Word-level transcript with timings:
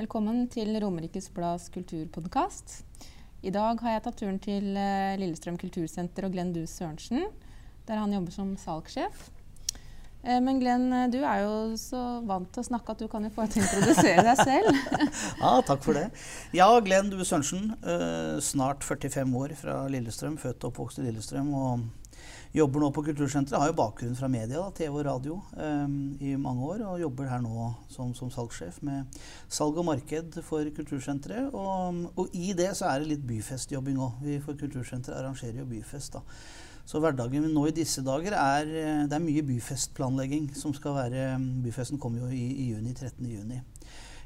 Velkommen 0.00 0.46
til 0.48 0.70
Romerikes 0.80 1.26
Blads 1.36 1.66
kulturpodkast. 1.74 2.86
I 3.44 3.50
dag 3.52 3.82
har 3.84 3.92
jeg 3.92 4.02
tatt 4.06 4.16
turen 4.16 4.38
til 4.40 4.70
eh, 4.78 5.18
Lillestrøm 5.20 5.58
kultursenter 5.60 6.24
og 6.24 6.32
Glenn 6.32 6.54
Duus 6.54 6.72
Sørensen, 6.78 7.26
der 7.84 8.00
han 8.00 8.14
jobber 8.14 8.32
som 8.32 8.54
salgssjef. 8.56 9.26
Eh, 10.24 10.38
Men 10.40 10.62
Glenn, 10.62 10.86
eh, 10.88 11.10
du 11.12 11.18
er 11.20 11.42
jo 11.42 11.76
så 11.76 12.00
vant 12.24 12.48
til 12.48 12.62
å 12.62 12.68
snakke 12.70 12.94
at 12.94 13.04
du 13.04 13.10
kan 13.12 13.28
jo 13.28 13.32
få 13.34 13.44
til 13.52 13.60
å 13.60 13.66
introdusere 13.66 14.24
deg 14.24 14.40
selv. 14.40 14.80
Ja, 15.42 15.52
takk 15.68 15.84
for 15.84 15.98
det. 15.98 16.06
Ja, 16.56 16.70
Glenn 16.80 17.12
Due 17.12 17.26
Sørensen. 17.28 17.74
snart 18.40 18.86
45 18.88 19.36
år 19.36 19.52
fra 19.60 19.82
Lillestrøm. 19.92 20.40
Født 20.40 20.64
og 20.64 20.72
oppvokst 20.72 21.02
i 21.02 21.10
Lillestrøm. 21.10 21.52
Og 21.52 21.84
jobber 22.54 22.82
nå 22.82 22.90
på 22.94 23.04
Kultursenteret. 23.06 23.58
Har 23.62 23.70
jo 23.70 23.76
bakgrunn 23.78 24.16
fra 24.18 24.28
media, 24.30 24.58
da, 24.58 24.70
TV 24.74 24.96
og 24.96 25.04
radio, 25.06 25.36
um, 25.54 25.98
i 26.20 26.34
mange 26.40 26.66
år. 26.66 26.82
Og 26.88 27.04
jobber 27.04 27.30
her 27.30 27.44
nå 27.44 27.68
som, 27.92 28.14
som 28.16 28.32
salgssjef 28.32 28.80
med 28.86 29.20
salg 29.48 29.78
og 29.78 29.86
marked 29.90 30.40
for 30.46 30.72
Kultursenteret. 30.76 31.54
Og, 31.54 32.02
og 32.16 32.34
i 32.34 32.52
det 32.58 32.72
så 32.78 32.90
er 32.90 33.00
det 33.00 33.12
litt 33.14 33.28
byfestjobbing 33.28 34.00
òg. 34.02 34.18
Vi 34.26 34.40
for 34.42 34.58
Kultursenteret 34.58 35.20
arrangerer 35.20 35.62
jo 35.62 35.70
byfest, 35.70 36.18
da. 36.18 36.24
Så 36.90 36.98
hverdagen 36.98 37.44
nå 37.54 37.68
i 37.68 37.74
disse 37.76 38.02
dager 38.02 38.34
er 38.34 38.66
eh, 38.66 39.02
Det 39.06 39.14
er 39.14 39.22
mye 39.22 39.44
byfestplanlegging 39.46 40.48
som 40.58 40.72
skal 40.74 40.96
være 40.96 41.26
Byfesten 41.62 42.00
kommer 42.02 42.24
jo 42.24 42.30
i, 42.34 42.46
i 42.64 42.70
juni. 42.72 42.94
13. 42.96 43.28
juni. 43.30 43.60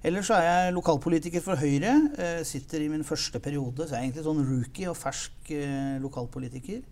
Ellers 0.05 0.31
så 0.31 0.39
er 0.39 0.47
jeg 0.47 0.73
lokalpolitiker 0.77 1.41
for 1.45 1.61
Høyre. 1.61 1.93
Eh, 2.21 2.41
sitter 2.45 2.85
i 2.85 2.89
min 2.93 3.05
første 3.05 3.41
periode. 3.41 3.85
Så 3.85 3.97
jeg 3.97 4.01
er 4.01 4.07
egentlig 4.07 4.25
sånn 4.25 4.43
rookie 4.49 4.89
og 4.89 4.97
fersk 5.01 5.53
eh, 5.57 5.97
lokalpolitiker. 6.05 6.83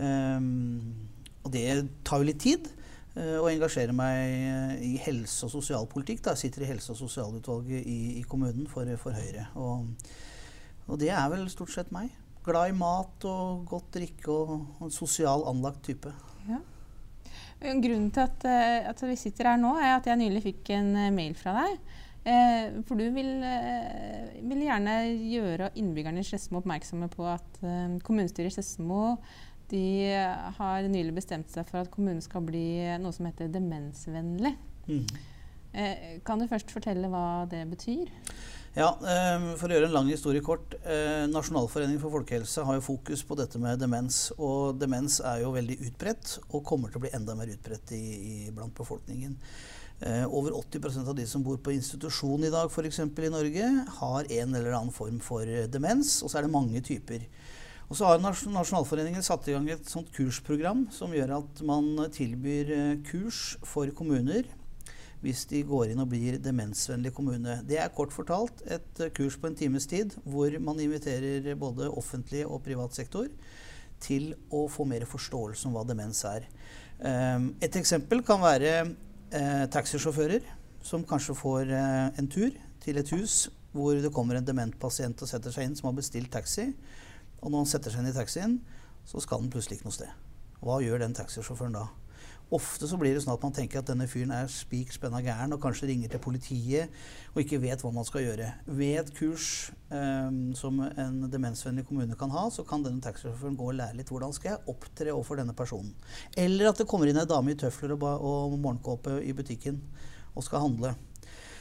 Ehm, 0.00 1.08
og 1.44 1.52
det 1.54 1.64
tar 2.04 2.20
jo 2.20 2.28
litt 2.30 2.40
tid. 2.40 2.70
eh, 3.16 3.36
å 3.42 3.48
engasjere 3.50 3.92
meg 3.92 4.16
eh, 4.22 4.74
i 4.86 4.96
helse- 5.02 5.48
og 5.48 5.50
sosialpolitikk. 5.56 6.22
Da. 6.22 6.34
Jeg 6.36 6.46
sitter 6.46 6.62
i 6.62 6.70
helse- 6.70 6.92
og 6.94 7.00
sosialutvalget 7.00 7.86
i, 7.86 8.00
i 8.20 8.22
kommunen 8.22 8.68
for, 8.70 8.86
for 9.02 9.16
Høyre. 9.16 9.48
Og, 9.58 9.88
og 10.86 11.00
det 11.00 11.10
er 11.10 11.26
vel 11.32 11.48
stort 11.50 11.74
sett 11.74 11.90
meg. 11.94 12.12
Glad 12.46 12.70
i 12.70 12.76
mat 12.78 13.26
og 13.28 13.64
godt 13.68 13.90
drikke 13.98 14.30
og, 14.32 14.52
og 14.78 14.86
en 14.86 14.94
sosial 14.94 15.42
anlagt 15.50 15.82
type. 15.90 16.12
Grunnen 17.60 18.08
til 18.14 18.22
at, 18.24 18.46
eh, 18.48 18.86
at 18.88 19.02
vi 19.04 19.18
sitter 19.20 19.50
her 19.50 19.58
nå, 19.60 19.74
er 19.76 19.98
at 19.98 20.06
jeg 20.08 20.20
nylig 20.22 20.44
fikk 20.46 20.70
en 20.78 20.94
mail 21.12 21.34
fra 21.36 21.58
deg. 21.58 21.82
Eh, 22.30 22.78
for 22.88 23.00
du 23.00 23.06
vil, 23.12 23.30
vil 24.48 24.64
gjerne 24.66 24.94
gjøre 25.32 25.70
innbyggerne 25.80 26.20
i 26.20 26.26
Skedsmo 26.26 26.60
oppmerksomme 26.60 27.08
på 27.12 27.24
at 27.28 27.62
eh, 27.64 27.94
kommunestyret 28.04 28.52
i 28.52 28.56
Skedsmo 28.58 29.16
de 29.70 30.12
har 30.58 30.88
nylig 30.90 31.14
bestemt 31.16 31.50
seg 31.52 31.68
for 31.68 31.82
at 31.82 31.90
kommunen 31.92 32.22
skal 32.24 32.44
bli 32.46 32.82
noe 33.02 33.14
som 33.16 33.28
heter 33.28 33.50
demensvennlig. 33.52 34.54
Mm. 34.90 35.04
Eh, 35.72 36.06
kan 36.26 36.40
du 36.40 36.48
først 36.50 36.72
fortelle 36.74 37.10
hva 37.12 37.46
det 37.50 37.62
betyr? 37.70 38.10
Ja, 38.78 38.92
eh, 39.02 39.56
For 39.58 39.66
å 39.66 39.74
gjøre 39.74 39.88
en 39.88 39.96
lang 39.96 40.08
historie 40.10 40.42
kort. 40.46 40.74
Eh, 40.84 41.26
Nasjonalforeningen 41.26 42.00
for 42.02 42.14
folkehelse 42.14 42.64
har 42.64 42.78
jo 42.78 42.86
fokus 42.86 43.24
på 43.26 43.36
dette 43.38 43.58
med 43.58 43.80
demens. 43.82 44.30
Og 44.38 44.78
demens 44.78 45.18
er 45.20 45.42
jo 45.42 45.50
veldig 45.56 45.80
utbredt, 45.88 46.38
og 46.50 46.64
kommer 46.64 46.90
til 46.90 47.00
å 47.00 47.04
bli 47.06 47.14
enda 47.14 47.34
mer 47.34 47.50
utbredt 47.50 47.90
i, 47.92 48.04
i, 48.46 48.50
blant 48.54 48.74
befolkningen. 48.74 49.36
Eh, 50.00 50.24
over 50.26 50.54
80% 50.54 51.08
av 51.08 51.16
de 51.18 51.26
som 51.26 51.42
bor 51.42 51.58
på 51.58 51.74
institusjon 51.74 52.46
i 52.46 52.50
dag, 52.50 52.70
f.eks. 52.70 53.00
i 53.00 53.32
Norge, 53.34 53.70
har 53.98 54.30
en 54.30 54.54
eller 54.54 54.72
annen 54.72 54.94
form 54.94 55.18
for 55.18 55.44
demens. 55.66 56.22
Og 56.22 56.30
så 56.30 56.38
er 56.38 56.46
det 56.46 56.54
mange 56.54 56.80
typer. 56.80 57.26
Og 57.90 57.98
så 57.98 58.06
har 58.06 58.20
Nasjonalforeningen 58.22 59.24
satt 59.26 59.48
i 59.50 59.54
gang 59.56 59.66
et 59.72 59.88
sånt 59.90 60.12
kursprogram 60.14 60.84
som 60.94 61.10
gjør 61.14 61.32
at 61.40 61.62
man 61.66 61.88
tilbyr 62.14 62.68
eh, 62.76 62.98
kurs 63.08 63.56
for 63.66 63.90
kommuner 63.98 64.46
hvis 65.20 65.42
de 65.50 65.64
går 65.66 65.90
inn 65.90 66.00
og 66.00 66.08
blir 66.12 66.38
demensvennlig 66.40 67.10
kommune. 67.12 67.58
Det 67.66 67.80
er 67.82 67.90
kort 67.92 68.14
fortalt 68.14 68.62
et 68.62 69.02
eh, 69.02 69.10
kurs 69.16 69.34
på 69.34 69.50
en 69.50 69.58
times 69.58 69.90
tid 69.90 70.14
hvor 70.22 70.54
man 70.62 70.78
inviterer 70.78 71.50
både 71.58 71.90
offentlig 71.90 72.44
og 72.46 72.62
privat 72.62 72.94
sektor 72.94 73.26
til 74.00 74.30
å 74.54 74.68
få 74.70 74.86
mer 74.86 75.02
forståelse 75.10 75.66
om 75.66 75.74
hva 75.74 75.82
demens 75.84 76.22
er. 76.30 76.46
Um, 77.00 77.50
et 77.60 77.74
eksempel 77.76 78.22
kan 78.24 78.38
være 78.40 78.72
eh, 79.34 79.66
taxisjåfører 79.72 80.46
som 80.86 81.02
kanskje 81.04 81.36
får 81.36 81.74
en 81.74 82.30
tur 82.30 82.54
til 82.80 83.02
et 83.02 83.10
hus 83.18 83.48
hvor 83.74 83.98
det 83.98 84.14
kommer 84.14 84.38
en 84.38 84.46
dement 84.46 84.78
pasient 84.80 85.20
og 85.20 85.28
setter 85.28 85.52
seg 85.52 85.66
inn 85.66 85.76
som 85.76 85.90
har 85.90 85.98
bestilt 85.98 86.30
taxi. 86.32 86.70
Og 87.40 87.50
når 87.50 87.64
han 87.64 87.72
setter 87.72 87.92
seg 87.92 88.04
inn 88.04 88.12
i 88.12 88.16
taxien, 88.16 88.58
så 89.08 89.22
skal 89.22 89.42
han 89.42 89.50
plutselig 89.52 89.80
ikke 89.80 89.88
noe 89.88 89.96
sted. 89.96 90.28
Hva 90.60 90.80
gjør 90.84 91.02
den 91.02 91.16
taxisjåføren 91.16 91.76
da? 91.78 91.88
Ofte 92.50 92.88
så 92.90 92.96
blir 92.98 93.14
det 93.14 93.20
sånn 93.22 93.36
at 93.36 93.44
man 93.46 93.52
tenker 93.54 93.78
at 93.78 93.86
denne 93.86 94.08
fyren 94.10 94.32
er 94.34 94.48
spik 94.50 94.90
spenna 94.90 95.20
gæren 95.22 95.54
og 95.54 95.60
kanskje 95.62 95.86
ringer 95.86 96.10
til 96.10 96.22
politiet 96.24 96.90
og 97.30 97.38
ikke 97.44 97.60
vet 97.62 97.84
hva 97.84 97.92
man 97.94 98.06
skal 98.06 98.24
gjøre. 98.24 98.48
Ved 98.66 98.96
et 99.04 99.12
kurs 99.14 99.70
eh, 99.94 100.32
som 100.58 100.80
en 100.82 101.20
demensvennlig 101.30 101.86
kommune 101.86 102.18
kan 102.18 102.34
ha, 102.34 102.48
så 102.50 102.66
kan 102.66 102.82
denne 102.82 103.02
taxisjåføren 103.04 103.58
gå 103.58 103.68
og 103.70 103.78
lære 103.78 104.00
litt 104.00 104.10
hvordan 104.10 104.34
skal 104.34 104.56
jeg 104.56 104.74
opptre 104.74 105.14
overfor 105.14 105.38
denne 105.38 105.54
personen. 105.54 105.94
Eller 106.34 106.72
at 106.72 106.82
det 106.82 106.88
kommer 106.90 107.06
inn 107.06 107.22
ei 107.22 107.28
dame 107.30 107.54
i 107.54 107.60
tøfler 107.60 107.94
og, 107.94 108.08
og 108.18 108.58
morgenkåpe 108.58 109.20
i 109.22 109.36
butikken 109.36 109.78
og 110.34 110.42
skal 110.46 110.66
handle. 110.66 110.96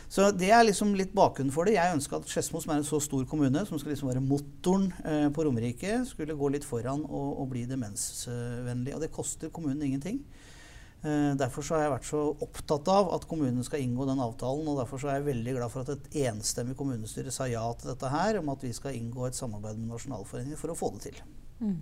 Så 0.09 0.31
det 0.33 0.49
er 0.49 0.63
liksom 0.65 0.95
litt 0.97 1.11
bakgrunnen 1.13 1.53
for 1.53 1.69
det. 1.69 1.75
Jeg 1.75 1.93
ønska 1.93 2.17
at 2.17 2.29
Skedsmo, 2.31 2.61
som 2.63 2.73
er 2.73 2.79
en 2.81 2.87
så 2.87 2.97
stor 3.03 3.27
kommune, 3.29 3.61
som 3.69 3.77
skal 3.77 3.93
liksom 3.93 4.09
være 4.09 4.23
motoren 4.25 4.87
eh, 5.05 5.27
på 5.33 5.45
Romerike, 5.45 5.99
skulle 6.09 6.37
gå 6.37 6.49
litt 6.49 6.65
foran 6.65 7.03
og, 7.05 7.27
og 7.43 7.51
bli 7.51 7.67
demensvennlig. 7.69 8.95
Og 8.97 9.03
det 9.05 9.11
koster 9.13 9.53
kommunen 9.53 9.85
ingenting. 9.85 10.23
Eh, 10.99 11.35
derfor 11.39 11.63
har 11.75 11.85
jeg 11.85 11.93
vært 11.93 12.07
så 12.09 12.23
opptatt 12.43 12.89
av 12.91 13.13
at 13.15 13.27
kommunen 13.29 13.63
skal 13.63 13.85
inngå 13.85 14.07
den 14.09 14.19
avtalen. 14.23 14.65
Og 14.67 14.81
derfor 14.81 15.05
er 15.05 15.19
jeg 15.19 15.29
veldig 15.29 15.55
glad 15.59 15.75
for 15.75 15.85
at 15.85 15.93
et 15.93 16.19
enstemmig 16.25 16.75
kommunestyre 16.79 17.31
sa 17.33 17.47
ja 17.47 17.63
til 17.77 17.93
dette 17.93 18.11
her, 18.11 18.41
om 18.41 18.49
at 18.55 18.65
vi 18.65 18.73
skal 18.75 18.97
inngå 18.97 19.29
et 19.29 19.37
samarbeid 19.37 19.77
med 19.77 19.93
Nasjonalforeningen 19.93 20.59
for 20.59 20.73
å 20.73 20.79
få 20.79 20.91
det 20.97 21.05
til. 21.05 21.21
Eh, 21.61 21.77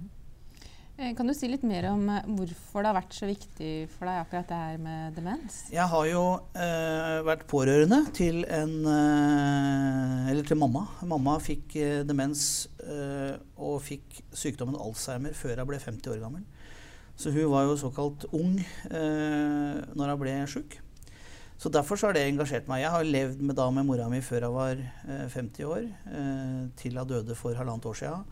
Kan 0.97 1.30
du 1.30 1.34
si 1.38 1.46
litt 1.46 1.62
mer 1.62 1.85
om 1.91 2.08
eh, 2.09 2.25
hvorfor 2.25 2.81
det 2.81 2.90
har 2.90 2.96
vært 2.97 3.13
så 3.13 3.28
viktig 3.30 3.72
for 3.94 4.09
deg 4.09 4.24
akkurat 4.24 4.47
det 4.50 4.58
her 4.58 4.80
med 4.81 5.13
demens? 5.13 5.59
Jeg 5.69 5.85
har 5.91 6.08
jo 6.09 6.24
eh, 6.58 7.19
vært 7.28 7.44
pårørende 7.52 8.00
til 8.18 8.41
en 8.50 8.74
eh, 8.90 10.31
Eller 10.31 10.47
til 10.47 10.58
mamma. 10.58 10.88
Mamma 11.06 11.35
fikk 11.44 11.75
eh, 11.78 12.00
demens 12.08 12.66
eh, 12.81 13.38
og 13.62 13.78
fikk 13.85 14.24
sykdommen 14.34 14.80
Alzheimer 14.81 15.38
før 15.38 15.62
hun 15.62 15.69
ble 15.69 15.80
50 15.84 16.16
år 16.16 16.24
gammel. 16.24 16.47
Så 17.18 17.29
hun 17.34 17.46
var 17.53 17.69
jo 17.69 17.78
såkalt 17.78 18.25
ung 18.34 18.58
eh, 18.58 19.78
når 19.94 20.16
hun 20.16 20.22
ble 20.25 20.35
sjuk. 20.50 20.79
Så 21.62 21.69
derfor 21.74 21.97
så 21.97 22.09
har 22.09 22.18
det 22.18 22.25
engasjert 22.25 22.66
meg. 22.69 22.81
Jeg 22.84 22.94
har 22.94 23.06
levd 23.06 23.46
med, 23.46 23.56
da 23.58 23.69
med 23.74 23.85
mora 23.85 24.09
mi 24.09 24.25
før 24.25 24.50
hun 24.50 24.58
var 24.58 24.81
eh, 24.81 25.29
50 25.29 25.69
år, 25.69 25.88
eh, 26.09 26.59
til 26.81 26.97
hun 26.97 27.14
døde 27.14 27.38
for 27.38 27.58
halvannet 27.58 27.85
år 27.85 28.02
siden. 28.02 28.28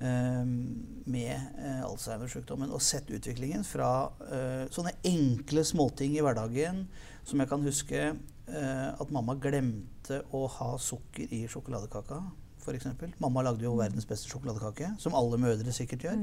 Eh, 0.00 0.44
med 0.44 1.34
eh, 1.34 1.82
Alzheimer-sykdommen 1.86 2.72
og 2.74 2.82
sett 2.84 3.10
utviklingen 3.14 3.64
fra 3.66 3.90
eh, 4.28 4.64
sånne 4.74 4.94
enkle 5.06 5.64
småting 5.66 6.16
i 6.16 6.22
hverdagen 6.24 6.86
som 7.24 7.40
jeg 7.40 7.50
kan 7.50 7.64
huske 7.64 8.06
at 8.44 9.08
mamma 9.08 9.32
glemte 9.40 10.18
å 10.36 10.42
ha 10.58 10.66
sukker 10.76 11.30
i 11.32 11.46
sjokoladekaka, 11.48 12.18
f.eks. 12.60 12.90
Mamma 13.16 13.40
lagde 13.46 13.64
jo 13.64 13.70
verdens 13.78 14.04
beste 14.04 14.28
sjokoladekake, 14.28 14.90
som 15.00 15.16
alle 15.16 15.38
mødre 15.40 15.72
sikkert 15.72 16.04
gjør. 16.04 16.18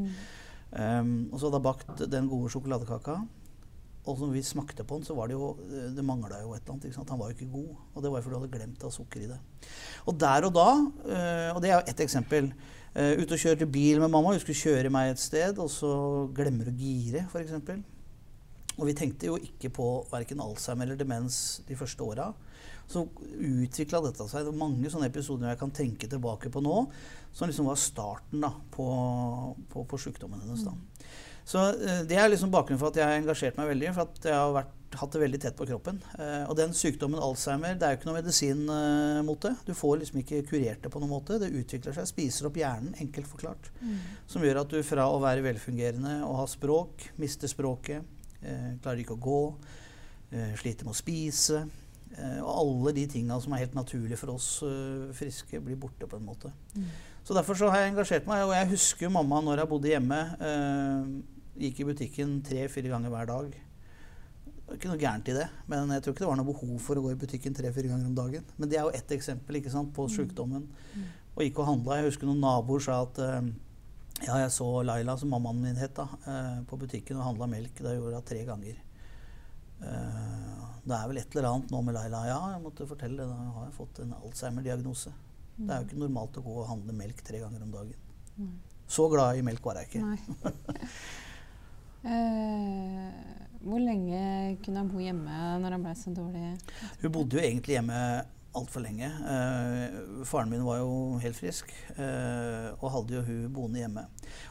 Um, 0.72 1.32
og 1.34 1.40
så 1.40 1.50
hadde 1.50 1.60
hun 1.60 1.66
bakt 1.66 2.04
den 2.14 2.30
gode 2.30 2.52
sjokoladekaka. 2.54 3.18
Og 4.10 4.18
når 4.18 4.32
vi 4.34 4.42
smakte 4.42 4.86
på 4.88 4.98
den, 4.98 5.06
så 5.06 5.14
var 5.14 5.30
det 5.30 5.36
jo 5.36 5.56
Det 5.96 6.04
mangla 6.06 6.40
jo 6.42 6.56
et 6.56 6.64
eller 6.64 6.74
annet. 6.74 6.86
Ikke 6.90 6.98
sant? 6.98 7.10
Han 7.14 7.20
var 7.20 7.30
jo 7.30 7.38
ikke 7.38 7.52
god. 7.54 7.76
Og 7.94 8.04
det 8.04 8.12
var 8.12 8.18
jo 8.18 8.24
fordi 8.26 8.36
du 8.36 8.40
hadde 8.40 8.58
glemt 8.58 8.84
å 8.84 8.90
ha 8.90 8.96
sukker 8.96 9.22
i 9.22 9.30
det. 9.30 9.40
Og 10.10 10.18
der 10.18 10.48
og 10.48 10.54
da, 10.56 10.70
eh, 11.06 11.50
og 11.54 11.62
det 11.62 11.70
er 11.70 11.76
jo 11.76 11.90
ett 11.92 12.06
eksempel 12.08 12.50
uh, 12.98 13.14
Ute 13.20 13.36
og 13.36 13.42
kjørte 13.42 13.68
bil 13.70 14.02
med 14.02 14.12
mamma. 14.12 14.34
Hun 14.34 14.44
skulle 14.44 14.60
kjøre 14.60 14.92
meg 14.94 15.14
et 15.14 15.22
sted, 15.22 15.60
og 15.62 15.70
så 15.72 15.92
glemmer 16.36 16.70
hun 16.70 16.76
å 16.76 16.82
gire, 16.82 17.26
f.eks. 17.30 17.82
Og 18.78 18.88
vi 18.88 18.96
tenkte 18.98 19.28
jo 19.28 19.38
ikke 19.42 19.72
på 19.76 19.88
verken 20.12 20.42
Alzheimer 20.44 20.88
eller 20.88 21.00
demens 21.00 21.62
de 21.68 21.78
første 21.78 22.06
åra. 22.06 22.30
Så 22.92 23.06
utvikla 23.38 24.02
dette 24.04 24.28
seg. 24.28 24.46
Det 24.48 24.52
er 24.52 24.60
mange 24.60 24.92
sånne 24.92 25.10
episoder 25.12 25.52
jeg 25.52 25.60
kan 25.60 25.74
tenke 25.76 26.10
tilbake 26.12 26.52
på 26.52 26.64
nå, 26.64 26.86
som 27.36 27.52
liksom 27.52 27.70
var 27.70 27.80
starten 27.80 28.44
da, 28.44 28.52
på, 28.74 28.88
på, 29.72 29.86
på 29.88 30.00
sykdommen 30.02 30.44
hennes. 30.44 30.66
da. 30.68 30.76
Så 31.48 31.64
uh, 31.78 32.02
Det 32.08 32.18
er 32.18 32.32
liksom 32.32 32.52
bakgrunnen 32.54 32.82
for 32.82 32.92
at 32.92 33.00
jeg 33.00 33.08
har 33.08 33.20
engasjert 33.20 33.60
meg 33.60 33.74
veldig. 33.74 33.92
For 33.96 34.08
at 34.08 34.32
jeg 34.32 34.40
har 34.40 34.56
vært 34.56 34.78
hatt 35.00 35.14
det 35.16 35.22
veldig 35.22 35.40
tett 35.42 35.58
på 35.58 35.66
kroppen. 35.70 36.00
Eh, 36.20 36.44
og 36.50 36.56
den 36.60 36.74
sykdommen 36.76 37.22
Alzheimer, 37.22 37.76
det 37.80 37.88
er 37.88 37.94
jo 37.94 38.00
ikke 38.00 38.10
noe 38.10 38.18
medisin 38.20 38.64
eh, 38.72 39.20
mot 39.28 39.40
det. 39.44 39.54
Du 39.68 39.74
får 39.78 40.02
liksom 40.02 40.22
ikke 40.22 40.42
kurert 40.50 40.84
det 40.84 40.92
på 40.94 41.02
noen 41.02 41.14
måte. 41.14 41.40
Det 41.42 41.52
utvikler 41.52 41.96
seg, 41.96 42.10
spiser 42.10 42.50
opp 42.50 42.60
hjernen, 42.60 42.96
enkelt 43.04 43.30
forklart. 43.32 43.72
Mm. 43.80 43.96
Som 44.32 44.46
gjør 44.46 44.64
at 44.64 44.74
du 44.74 44.82
fra 44.86 45.08
å 45.12 45.22
være 45.24 45.46
velfungerende 45.46 46.18
og 46.28 46.42
ha 46.42 46.50
språk, 46.52 47.08
mister 47.22 47.52
språket, 47.52 48.04
eh, 48.42 48.68
klarer 48.84 49.04
ikke 49.06 49.18
å 49.18 49.24
gå, 49.28 49.42
eh, 50.34 50.54
sliter 50.60 50.88
med 50.88 50.96
å 50.96 51.00
spise. 51.00 51.64
Eh, 52.18 52.40
og 52.44 52.52
alle 52.52 52.96
de 53.00 53.08
tinga 53.16 53.40
som 53.40 53.56
er 53.56 53.64
helt 53.64 53.78
naturlige 53.78 54.20
for 54.20 54.36
oss 54.36 54.58
eh, 54.68 55.10
friske, 55.16 55.64
blir 55.64 55.80
borte 55.80 56.10
på 56.10 56.20
en 56.20 56.28
måte. 56.28 56.52
Mm. 56.76 56.92
Så 57.24 57.38
derfor 57.38 57.56
så 57.56 57.72
har 57.72 57.86
jeg 57.86 57.94
engasjert 57.94 58.28
meg. 58.28 58.44
Og 58.44 58.56
jeg 58.58 58.74
husker 58.76 59.14
mamma 59.14 59.40
når 59.46 59.64
jeg 59.64 59.72
bodde 59.72 59.94
hjemme. 59.94 60.24
gikk 61.62 61.80
i 61.84 61.86
butikken 61.86 62.40
tre-fire 62.42 62.90
ganger 62.90 63.12
hver 63.14 63.28
dag 63.30 63.60
det 64.72 64.80
ikke 64.80 64.92
noe 64.92 65.02
gærent 65.02 65.30
i 65.32 65.34
det, 65.36 65.48
men 65.72 65.90
jeg 65.96 66.04
tror 66.04 66.14
ikke 66.14 66.24
det 66.24 66.30
var 66.30 66.38
noe 66.40 66.48
behov 66.48 66.76
for 66.84 67.00
å 67.00 67.02
gå 67.04 67.12
i 67.14 67.18
butikken 67.20 67.56
tre-fire 67.58 67.90
ganger 67.92 68.08
om 68.08 68.16
dagen. 68.16 68.46
Men 68.58 68.72
det 68.72 68.78
er 68.80 68.86
jo 68.88 68.94
ett 68.96 69.12
eksempel 69.16 69.60
ikke 69.60 69.74
sant, 69.74 69.92
på 69.96 70.06
mm. 70.08 70.14
sykdommen. 70.14 70.64
Mm. 70.96 71.10
Og 71.36 71.44
gikk 71.46 71.60
og 71.64 71.68
handla. 71.68 71.98
Jeg 72.00 72.12
husker 72.12 72.30
noen 72.30 72.42
naboer 72.44 72.84
sa 72.86 73.02
at 73.04 73.20
uh, 73.20 73.42
ja, 74.22 74.38
jeg 74.44 74.54
så 74.56 74.70
Laila, 74.88 75.18
som 75.20 75.32
mammaen 75.34 75.60
min 75.64 75.80
het, 75.80 75.94
da, 75.98 76.08
uh, 76.28 76.58
på 76.68 76.80
butikken 76.80 77.20
og 77.20 77.28
handla 77.30 77.50
melk. 77.52 77.76
Da 77.84 77.96
gjorde 77.98 78.22
hun 78.22 78.28
tre 78.32 78.42
ganger. 78.48 78.80
Uh, 79.82 80.66
det 80.86 80.98
er 80.98 81.12
vel 81.12 81.22
et 81.22 81.36
eller 81.36 81.50
annet 81.52 81.76
nå 81.76 81.84
med 81.86 81.98
Laila. 81.98 82.26
Ja, 82.30 82.40
jeg 82.56 82.64
måtte 82.64 82.90
fortelle 82.90 83.22
det. 83.22 83.30
Da 83.30 83.54
har 83.58 83.68
jeg 83.68 83.78
fått 83.78 84.04
en 84.06 84.18
Alzheimer-diagnose. 84.22 85.14
Mm. 85.58 85.64
Det 85.66 85.72
er 85.72 85.78
jo 85.80 85.90
ikke 85.90 86.04
normalt 86.06 86.40
å 86.40 86.46
gå 86.48 86.60
og 86.64 86.70
handle 86.72 86.96
melk 86.96 87.24
tre 87.28 87.44
ganger 87.44 87.68
om 87.68 87.76
dagen. 87.76 88.12
Mm. 88.40 88.56
Så 88.92 89.08
glad 89.12 89.40
i 89.40 89.46
melk 89.46 89.64
var 89.66 89.82
jeg 89.82 89.92
ikke. 89.92 90.04
Hvor 93.62 93.82
lenge 93.82 94.58
kunne 94.66 94.82
han 94.82 94.92
bo 94.92 95.02
hjemme 95.02 95.40
når 95.62 95.76
han 95.78 95.84
ble 95.86 95.96
så 95.98 96.14
dårlig? 96.16 96.54
Hun 97.02 97.12
bodde 97.14 97.38
jo 97.38 97.44
egentlig 97.44 97.78
hjemme 97.78 97.98
altfor 98.58 98.84
lenge. 98.84 99.08
Eh, 99.08 100.24
faren 100.28 100.50
min 100.52 100.64
var 100.66 100.82
jo 100.82 101.20
helt 101.24 101.38
frisk 101.38 101.72
eh, 101.96 102.68
og 102.82 102.90
hadde 102.96 103.16
jo 103.16 103.24
hun 103.28 103.46
boende 103.56 103.80
hjemme. 103.80 104.04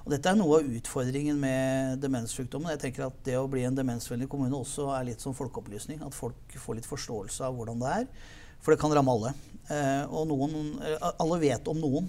Og 0.05 0.15
dette 0.15 0.31
er 0.31 0.39
noe 0.39 0.61
av 0.61 0.71
utfordringen 0.79 1.41
med 1.41 2.01
demenssykdommen. 2.05 2.73
Jeg 2.75 2.85
tenker 2.87 3.09
at 3.09 3.21
Det 3.27 3.37
å 3.37 3.49
bli 3.51 3.67
en 3.69 3.77
demensvennlig 3.77 4.31
kommune 4.31 4.57
også 4.57 4.89
er 4.97 5.11
litt 5.11 5.25
som 5.25 5.37
folkeopplysning. 5.37 6.01
At 6.07 6.17
folk 6.17 6.57
får 6.57 6.81
litt 6.81 6.89
forståelse 6.89 7.45
av 7.45 7.59
hvordan 7.59 7.83
det 7.83 7.93
er. 7.99 8.09
For 8.61 8.73
det 8.73 8.81
kan 8.81 8.93
ramme 8.95 9.13
alle. 9.13 9.35
Eh, 9.69 10.05
og 10.09 10.31
noen, 10.31 10.81
alle 11.13 11.41
vet 11.43 11.69
om 11.71 11.79
noen, 11.81 12.09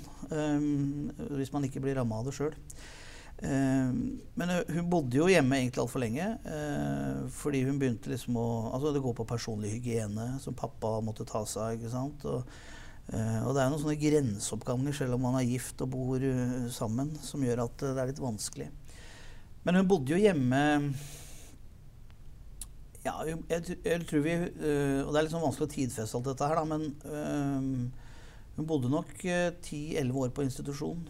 hvis 1.31 1.51
man 1.53 1.67
ikke 1.67 1.83
blir 1.83 1.99
ramma 1.99 2.21
av 2.21 2.27
det 2.27 2.35
sjøl. 2.37 2.55
Eh, 3.41 3.93
men 4.37 4.51
hun 4.69 4.89
bodde 4.89 5.17
jo 5.17 5.29
hjemme 5.29 5.57
egentlig 5.57 5.81
altfor 5.81 6.03
lenge. 6.03 6.27
Eh, 6.45 7.21
fordi 7.33 7.63
hun 7.65 7.79
begynte 7.81 8.11
liksom 8.11 8.37
å 8.37 8.49
Altså 8.71 8.93
det 8.93 9.01
går 9.01 9.15
på 9.17 9.27
personlig 9.29 9.73
hygiene, 9.75 10.35
som 10.43 10.57
pappa 10.57 10.99
måtte 11.01 11.27
ta 11.27 11.43
seg 11.45 11.63
av. 11.63 11.71
ikke 11.77 11.93
sant? 11.93 12.25
Og, 12.25 12.43
eh, 13.13 13.39
og 13.41 13.55
det 13.55 13.63
er 13.63 13.71
noen 13.71 13.81
sånne 13.81 13.97
grenseoppganger, 14.01 14.93
selv 14.93 15.17
om 15.17 15.25
man 15.25 15.39
er 15.39 15.49
gift 15.49 15.81
og 15.81 15.89
bor 15.95 16.27
sammen, 16.69 17.15
som 17.21 17.41
gjør 17.41 17.65
at 17.65 17.77
det 17.81 17.97
er 17.97 18.13
litt 18.13 18.21
vanskelig. 18.21 18.69
Men 19.65 19.75
hun 19.75 19.89
bodde 19.89 20.13
jo 20.13 20.21
hjemme 20.21 20.61
ja, 23.01 23.13
jeg, 23.25 23.77
jeg, 23.81 24.05
tror 24.05 24.21
vi 24.21 24.33
Og 24.37 25.09
det 25.09 25.17
er 25.17 25.23
litt 25.25 25.33
sånn 25.33 25.41
vanskelig 25.41 25.67
å 25.67 25.73
tidfeste 25.73 26.17
alt 26.17 26.27
dette 26.29 26.49
her, 26.49 26.59
da, 26.59 26.65
men 26.65 27.91
hun 28.57 28.67
bodde 28.69 28.89
nok 28.93 29.13
10-11 29.21 30.17
år 30.21 30.33
på 30.33 30.45
institusjon. 30.45 31.01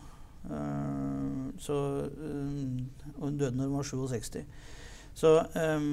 Uh, 0.45 1.51
så, 1.61 1.75
uh, 2.09 3.11
og 3.17 3.25
hun 3.27 3.37
døde 3.37 3.55
når 3.57 3.69
hun 3.69 3.77
var 3.77 3.89
67. 3.89 4.45
Så, 5.13 5.35
um, 5.55 5.89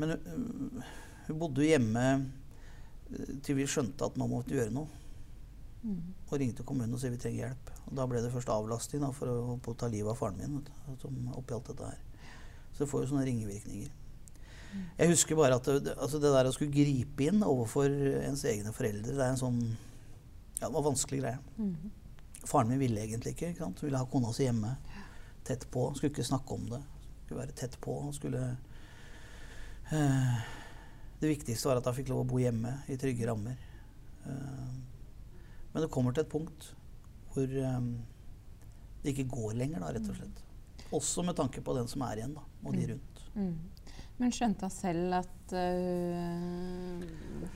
men 0.00 0.16
hun, 0.26 0.84
hun 1.28 1.40
bodde 1.40 1.68
hjemme 1.68 2.08
til 3.44 3.56
vi 3.56 3.66
skjønte 3.68 4.04
at 4.04 4.16
man 4.20 4.30
måtte 4.30 4.56
gjøre 4.56 4.74
noe. 4.74 4.98
Mm. 5.82 6.00
Og 6.28 6.34
ringte 6.40 6.66
kommunen 6.66 6.94
og 6.96 7.00
sa 7.00 7.10
vi 7.12 7.20
trenger 7.20 7.46
hjelp. 7.46 7.72
Og 7.86 7.96
Da 7.96 8.06
ble 8.10 8.20
det 8.22 8.32
først 8.34 8.50
avlasting 8.52 9.04
da, 9.04 9.12
for 9.16 9.30
å, 9.32 9.56
å 9.56 9.78
ta 9.78 9.88
livet 9.90 10.12
av 10.12 10.18
faren 10.18 10.40
min. 10.42 10.60
Som 11.00 11.30
oppi 11.38 11.56
alt 11.56 11.70
dette 11.70 11.92
her. 11.92 12.04
Så 12.74 12.84
det 12.84 12.90
får 12.90 13.04
jo 13.04 13.10
sånne 13.12 13.26
ringevirkninger. 13.28 13.94
Mm. 14.68 14.82
Jeg 14.98 15.12
husker 15.14 15.38
bare 15.38 15.56
at 15.56 15.68
det, 15.80 15.94
altså 15.96 16.20
det 16.20 16.32
der 16.34 16.50
å 16.50 16.52
skulle 16.52 16.74
gripe 16.74 17.30
inn 17.30 17.40
overfor 17.46 17.88
ens 18.20 18.44
egne 18.50 18.74
foreldre, 18.76 19.14
det 19.16 19.24
er 19.24 19.32
en 19.32 19.40
sånn 19.40 19.62
Ja, 20.58 20.66
det 20.66 20.74
var 20.74 20.84
vanskelig 20.90 21.22
greie. 21.22 21.38
Mm. 21.56 21.90
Faren 22.48 22.70
min 22.72 22.80
ville 22.80 23.02
egentlig 23.04 23.34
ikke. 23.34 23.52
ikke 23.52 23.66
sant? 23.66 23.82
Ville 23.84 24.00
ha 24.00 24.08
kona 24.08 24.32
si 24.32 24.46
hjemme. 24.46 24.72
Tett 25.44 25.66
på. 25.70 25.90
Skulle 25.94 26.14
ikke 26.14 26.24
snakke 26.24 26.56
om 26.56 26.64
det. 26.70 26.80
Skulle 27.24 27.42
være 27.42 27.56
tett 27.56 27.76
på. 27.84 27.96
Skulle 28.16 28.44
uh, 29.92 30.38
Det 31.20 31.28
viktigste 31.28 31.68
var 31.68 31.80
at 31.82 31.90
han 31.90 31.96
fikk 31.96 32.08
lov 32.12 32.24
å 32.24 32.28
bo 32.30 32.40
hjemme 32.40 32.78
i 32.88 32.96
trygge 33.00 33.28
rammer. 33.28 33.58
Uh, 34.24 34.76
men 35.74 35.84
det 35.84 35.90
kommer 35.92 36.16
til 36.16 36.24
et 36.24 36.32
punkt 36.32 36.70
hvor 37.34 37.52
um, 37.76 37.90
det 39.02 39.12
ikke 39.12 39.28
går 39.30 39.58
lenger, 39.60 39.82
da, 39.84 39.92
rett 39.94 40.08
og 40.10 40.16
slett. 40.16 40.40
Også 40.96 41.22
med 41.22 41.36
tanke 41.38 41.60
på 41.62 41.74
den 41.76 41.90
som 41.90 42.02
er 42.06 42.22
igjen, 42.22 42.32
da, 42.34 42.42
og 42.64 42.72
de 42.72 42.86
mm. 42.86 42.88
rundt. 42.94 43.20
Mm. 43.36 43.98
Men 44.18 44.32
skjønte 44.34 44.66
hun 44.66 44.74
selv 44.74 45.18
at 45.20 45.54
uh, 45.54 47.04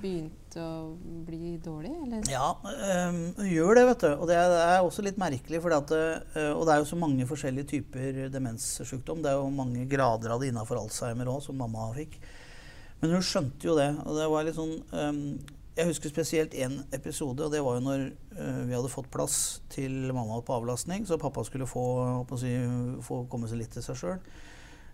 begynte 0.01 0.63
å 0.63 0.93
bli 1.27 1.57
dårlig? 1.63 1.93
Eller? 2.05 2.27
Ja, 2.31 2.53
hun 2.63 3.49
gjør 3.49 3.79
det, 3.79 3.85
vet 3.91 4.05
du. 4.05 4.11
Og 4.15 4.29
det 4.31 4.37
er, 4.39 4.51
det 4.53 4.61
er 4.65 4.85
også 4.87 5.05
litt 5.07 5.19
merkelig. 5.21 5.61
At, 5.77 5.95
øh, 5.97 6.53
og 6.55 6.63
det 6.69 6.75
er 6.75 6.83
jo 6.83 6.91
så 6.93 6.99
mange 7.01 7.27
forskjellige 7.29 7.71
typer 7.75 8.23
demenssykdom. 8.33 9.25
Det 9.25 9.33
er 9.33 9.41
jo 9.41 9.49
mange 9.55 9.87
grader 9.91 10.35
av 10.35 10.43
det 10.43 10.53
innafor 10.53 10.81
Alzheimer 10.81 11.31
òg, 11.33 11.43
som 11.45 11.59
mamma 11.61 11.91
fikk. 11.97 12.19
Men 13.03 13.17
hun 13.17 13.27
skjønte 13.27 13.67
jo 13.67 13.75
det. 13.79 13.91
Og 14.07 14.17
det 14.21 14.31
var 14.31 14.47
litt 14.47 14.59
sånn 14.59 14.77
øh, 14.79 15.21
Jeg 15.79 15.89
husker 15.89 16.13
spesielt 16.13 16.55
én 16.55 16.79
episode, 16.95 17.43
og 17.43 17.53
det 17.53 17.65
var 17.65 17.79
jo 17.79 17.85
når 17.87 18.03
uh, 18.37 18.63
vi 18.69 18.75
hadde 18.77 18.93
fått 18.93 19.09
plass 19.13 19.37
til 19.73 20.13
mamma 20.13 20.43
på 20.45 20.53
avlastning, 20.53 21.07
så 21.09 21.17
pappa 21.17 21.41
skulle 21.49 21.65
få, 21.65 21.85
si, 22.37 22.51
få 23.01 23.23
komme 23.33 23.49
seg 23.49 23.63
litt 23.63 23.73
til 23.73 23.87
seg 23.87 23.97
sjøl. 23.97 24.19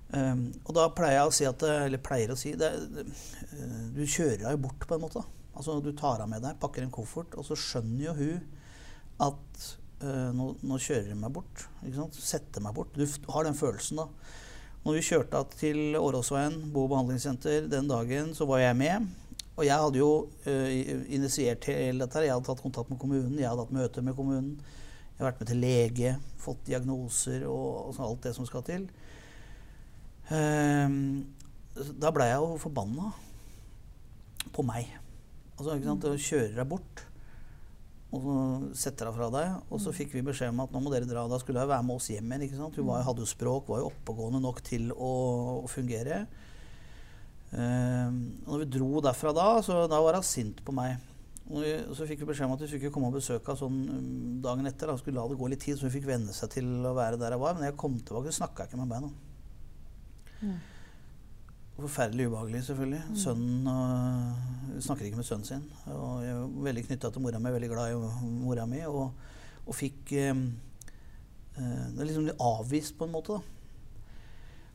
Um, 0.08 0.46
og 0.64 0.72
da 0.72 0.86
pleier 0.96 1.18
jeg 1.18 1.28
å 1.28 1.32
si 1.36 1.44
at 1.44 1.62
Eller 1.68 2.00
pleier 2.00 2.30
å 2.32 2.36
si 2.40 2.54
det, 2.56 2.70
det, 2.94 3.02
Du 3.92 4.00
kjører 4.08 4.46
deg 4.46 4.62
bort, 4.62 4.86
på 4.88 4.96
en 4.96 5.02
måte. 5.02 5.20
Altså 5.52 5.74
Du 5.84 5.90
tar 5.92 6.22
henne 6.22 6.30
med 6.32 6.46
deg, 6.46 6.56
pakker 6.62 6.84
en 6.84 6.94
koffert, 6.94 7.36
og 7.36 7.44
så 7.44 7.58
skjønner 7.58 8.06
jo 8.06 8.14
hun 8.16 8.46
at 9.28 9.64
uh, 10.04 10.30
nå, 10.32 10.52
nå, 10.62 10.78
kjører 10.80 11.10
hun 11.12 11.24
meg 11.24 11.34
bort. 11.34 11.64
Ikke 11.82 11.98
sant? 11.98 12.20
Setter 12.22 12.62
meg 12.64 12.76
bort. 12.76 12.94
Du 12.94 13.04
har 13.34 13.44
den 13.44 13.58
følelsen, 13.58 13.98
da. 14.00 14.06
Når 14.84 14.94
vi 14.94 15.06
kjørte 15.08 15.40
til 15.58 15.98
Åråsveien 15.98 16.54
bo- 16.72 16.84
og 16.86 16.92
behandlingssenter 16.92 17.66
den 17.68 17.90
dagen, 17.90 18.30
så 18.38 18.46
var 18.48 18.62
jeg 18.62 18.78
med. 18.78 19.08
Og 19.58 19.66
jeg 19.66 19.82
hadde 19.82 19.98
jo 19.98 20.12
uh, 20.46 20.70
initiert 21.18 21.66
hele 21.68 22.06
dette. 22.06 22.22
Jeg 22.24 22.32
hadde 22.36 22.46
tatt 22.46 22.62
kontakt 22.62 22.94
med 22.94 23.00
kommunen, 23.02 23.36
jeg 23.36 23.50
hadde 23.50 23.66
hatt 23.66 23.74
møter 23.74 24.06
med 24.06 24.16
kommunen. 24.16 24.54
Jeg 25.18 25.24
har 25.24 25.32
vært 25.32 25.42
med 25.42 25.50
til 25.50 25.62
lege, 25.66 26.14
fått 26.38 26.62
diagnoser 26.70 27.42
og, 27.50 27.90
og 27.90 28.02
alt 28.06 28.28
det 28.28 28.36
som 28.38 28.46
skal 28.46 28.62
til. 28.64 28.86
Ehm, 30.34 31.00
da 32.00 32.12
ble 32.14 32.26
jeg 32.28 32.40
jo 32.40 32.56
forbanna 32.62 33.12
på 34.54 34.64
meg. 34.66 34.90
Altså, 35.56 35.76
ikke 35.76 35.90
sant? 35.90 36.08
Du 36.08 36.28
kjører 36.28 36.58
deg 36.58 36.68
bort 36.70 37.08
og 38.08 38.22
så 38.24 38.34
setter 38.86 39.08
deg 39.08 39.16
fra 39.18 39.28
deg. 39.32 39.56
Og 39.68 39.82
så 39.84 39.92
fikk 39.92 40.14
vi 40.16 40.24
beskjed 40.24 40.54
om 40.54 40.62
at 40.64 40.72
nå 40.72 40.80
må 40.80 40.92
dere 40.92 41.08
dra. 41.08 41.26
Da 41.28 41.40
skulle 41.42 41.60
jeg 41.60 41.70
være 41.70 41.84
med 41.84 41.98
oss 41.98 42.08
hjem 42.12 42.30
igjen. 42.30 42.46
ikke 42.46 42.60
sant? 42.60 42.78
Hun 42.80 42.88
var, 42.88 43.04
hadde 43.04 43.24
jo 43.24 43.28
språk, 43.28 43.68
var 43.68 43.82
jo 43.82 43.90
oppegående 43.90 44.40
nok 44.44 44.62
til 44.64 44.88
å, 44.94 45.10
å 45.66 45.68
fungere. 45.68 46.22
Um, 47.52 48.16
og 48.44 48.54
når 48.54 48.64
vi 48.64 48.72
dro 48.76 49.04
derfra 49.04 49.32
da, 49.36 49.50
så 49.64 49.84
da 49.88 50.00
var 50.04 50.16
hun 50.16 50.26
sint 50.26 50.64
på 50.64 50.72
meg. 50.76 50.96
Og 51.48 51.64
så 51.96 52.08
fikk 52.08 52.24
vi 52.24 52.30
beskjed 52.30 52.48
om 52.48 52.56
at 52.56 52.64
vi 52.64 52.70
skulle 52.70 52.92
komme 52.92 53.08
og 53.08 53.16
besøke 53.16 53.52
henne 53.52 53.60
sånn 53.60 54.40
dagen 54.44 54.68
etter. 54.68 54.88
Da 54.88 54.96
skulle 55.00 55.20
la 55.20 55.28
det 55.28 55.40
gå 55.40 55.52
litt 55.52 55.64
tid, 55.64 55.76
så 55.76 55.88
hun 55.88 55.96
fikk 55.96 56.08
venne 56.08 56.32
seg 56.36 56.52
til 56.56 56.68
å 56.88 56.96
være 56.96 57.20
der 57.20 57.36
jeg 57.36 57.44
var. 57.44 57.60
Men 57.60 57.68
jeg 57.68 57.80
kom 57.80 58.00
tilbake, 58.00 58.32
snakka 58.36 58.68
ikke 58.68 58.80
med 58.80 58.92
beina. 58.92 59.12
Mm. 60.40 60.58
Forferdelig 61.78 62.28
ubehagelig, 62.28 62.64
selvfølgelig. 62.64 63.02
Mm. 63.08 63.16
Sønnen 63.16 63.66
og, 63.70 64.82
snakker 64.82 65.04
ikke 65.06 65.20
med 65.20 65.28
sønnen 65.28 65.46
sin. 65.46 65.66
Og 65.86 66.24
jeg 66.24 66.32
er 66.34 66.56
veldig 66.68 66.84
knytta 66.88 67.10
til 67.14 67.22
mora 67.22 67.38
mi, 67.38 67.52
veldig 67.54 67.70
glad 67.70 67.92
i 67.92 68.32
mora 68.40 68.66
mi. 68.66 68.80
Og, 68.86 69.12
og 69.66 69.76
fikk 69.78 70.12
eh, 70.18 70.34
uh, 70.34 71.86
Det 71.94 72.00
er 72.00 72.10
liksom 72.10 72.30
avvist, 72.40 72.98
på 72.98 73.06
en 73.06 73.14
måte. 73.14 73.38
da. 73.38 73.57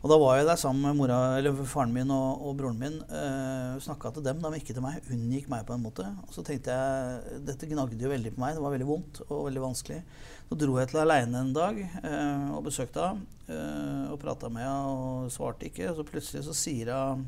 Og 0.03 0.11
da 0.11 0.17
var 0.19 0.35
jeg 0.35 0.47
der 0.49 0.59
sammen 0.59 0.83
med 0.83 0.97
mora, 0.99 1.17
eller 1.39 1.55
faren 1.63 1.93
min 1.95 2.09
og, 2.11 2.41
og 2.43 2.57
broren 2.59 2.79
min. 2.79 2.97
Uh, 3.07 3.79
Snakka 3.79 4.09
til 4.11 4.25
dem, 4.25 4.41
de 4.43 4.59
ikke 4.59 4.75
til 4.75 4.83
meg. 4.83 4.97
Unngikk 5.07 5.47
meg 5.51 5.63
på 5.63 5.77
en 5.77 5.85
måte. 5.85 6.03
Og 6.27 6.33
så 6.35 6.43
tenkte 6.43 6.75
jeg 6.75 7.37
Dette 7.47 7.69
gnagde 7.71 8.03
jo 8.03 8.11
veldig 8.11 8.33
på 8.35 8.43
meg. 8.43 8.57
Det 8.57 8.65
var 8.65 8.75
veldig 8.75 8.89
vondt 8.89 9.21
og 9.29 9.45
veldig 9.47 9.63
vanskelig. 9.63 10.01
Så 10.49 10.57
dro 10.59 10.75
jeg 10.81 10.91
til 10.91 10.99
aleine 11.05 11.45
en 11.45 11.53
dag 11.55 11.79
uh, 12.03 12.49
og 12.57 12.67
besøkte 12.67 13.07
henne. 13.07 13.29
Uh, 13.47 14.11
og 14.11 14.19
prata 14.19 14.51
med 14.51 14.67
henne 14.67 14.91
og 14.91 15.31
svarte 15.31 15.71
ikke. 15.71 15.87
Og 15.93 16.01
så 16.01 16.07
plutselig 16.11 16.43
så 16.49 16.57
sier 16.65 16.91
hun 16.91 17.23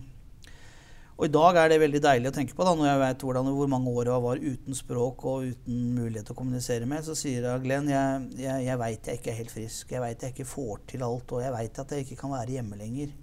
og 1.15 1.29
i 1.29 1.31
dag 1.31 1.55
er 1.55 1.69
det 1.71 1.77
veldig 1.79 1.99
deilig 2.03 2.27
å 2.27 2.35
tenke 2.35 2.55
på, 2.57 2.63
da, 2.67 2.73
når 2.75 2.89
jeg 2.89 2.99
vet 2.99 3.21
hvor 3.23 3.69
mange 3.71 3.91
år 3.91 4.09
jeg 4.11 4.23
var 4.25 4.41
uten 4.43 4.75
språk 4.75 5.21
og 5.31 5.45
uten 5.47 5.77
mulighet 5.95 6.27
til 6.27 6.35
å 6.35 6.39
kommunisere 6.41 6.89
med. 6.91 7.05
Så 7.07 7.15
sier 7.15 7.45
jeg 7.47 7.61
Glenn, 7.63 7.87
jeg, 7.87 8.25
jeg, 8.41 8.65
jeg 8.65 8.81
veit 8.81 9.07
jeg 9.07 9.21
ikke 9.21 9.31
er 9.31 9.37
helt 9.37 9.53
frisk. 9.53 9.93
Jeg 9.95 10.03
veit 10.03 10.25
jeg 10.25 10.35
ikke 10.35 10.47
får 10.49 10.81
til 10.91 11.05
alt, 11.07 11.31
og 11.31 11.45
jeg 11.45 11.53
veit 11.55 11.79
at 11.85 11.93
jeg 11.95 12.03
ikke 12.03 12.19
kan 12.19 12.35
være 12.35 12.57
hjemme 12.57 12.79
lenger. 12.81 13.13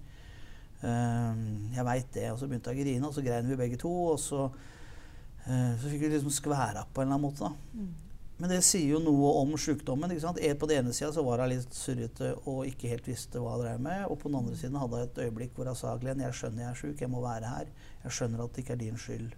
Uh, 0.81 1.37
jeg 1.77 1.85
veit 1.91 2.09
det. 2.17 2.25
Og 2.33 2.41
så 2.41 2.49
begynte 2.49 2.73
jeg 2.73 2.81
å 2.81 2.87
grine, 2.87 3.11
og 3.11 3.13
så 3.13 3.27
grein 3.27 3.53
vi 3.53 3.61
begge 3.61 3.81
to. 3.85 3.93
Og 4.15 4.17
så, 4.25 4.47
uh, 4.49 5.73
så 5.77 5.85
fikk 5.93 6.07
vi 6.07 6.15
liksom 6.15 6.33
skværa 6.33 6.87
på 6.89 7.05
en 7.05 7.11
eller 7.11 7.19
annen 7.19 7.27
måte. 7.29 7.53
da. 7.53 8.12
Men 8.43 8.51
det 8.51 8.65
sier 8.67 8.97
jo 8.97 8.99
noe 8.99 9.29
om 9.39 9.53
sykdommen. 9.55 10.11
ikke 10.11 10.25
sant? 10.25 10.41
På 10.59 10.67
den 10.67 10.83
ene 10.83 10.93
sida 10.97 11.23
var 11.23 11.45
hun 11.45 11.53
litt 11.53 11.77
surrete 11.79 12.33
og 12.51 12.65
ikke 12.67 12.91
helt 12.91 13.07
visste 13.07 13.39
hva 13.39 13.53
hun 13.55 13.63
drev 13.63 13.85
med. 13.85 14.01
Og 14.11 14.19
på 14.19 14.33
den 14.33 14.41
andre 14.41 14.57
siden 14.59 14.81
hadde 14.83 14.99
hun 14.99 15.07
et 15.07 15.21
øyeblikk 15.23 15.55
hvor 15.55 15.71
hun 15.71 15.79
sa 15.79 15.93
Glenn, 16.01 16.25
jeg 16.27 16.35
skjønner 16.35 16.65
jeg 16.65 16.71
er 16.73 16.81
sjuk, 16.81 17.05
jeg 17.05 17.13
må 17.13 17.23
være 17.23 17.53
her. 17.53 17.71
Jeg 18.03 18.17
skjønner 18.17 18.43
at 18.43 18.51
det 18.57 18.65
ikke 18.65 18.75
er 18.75 18.81
din 18.81 18.99
skyld. 18.99 19.29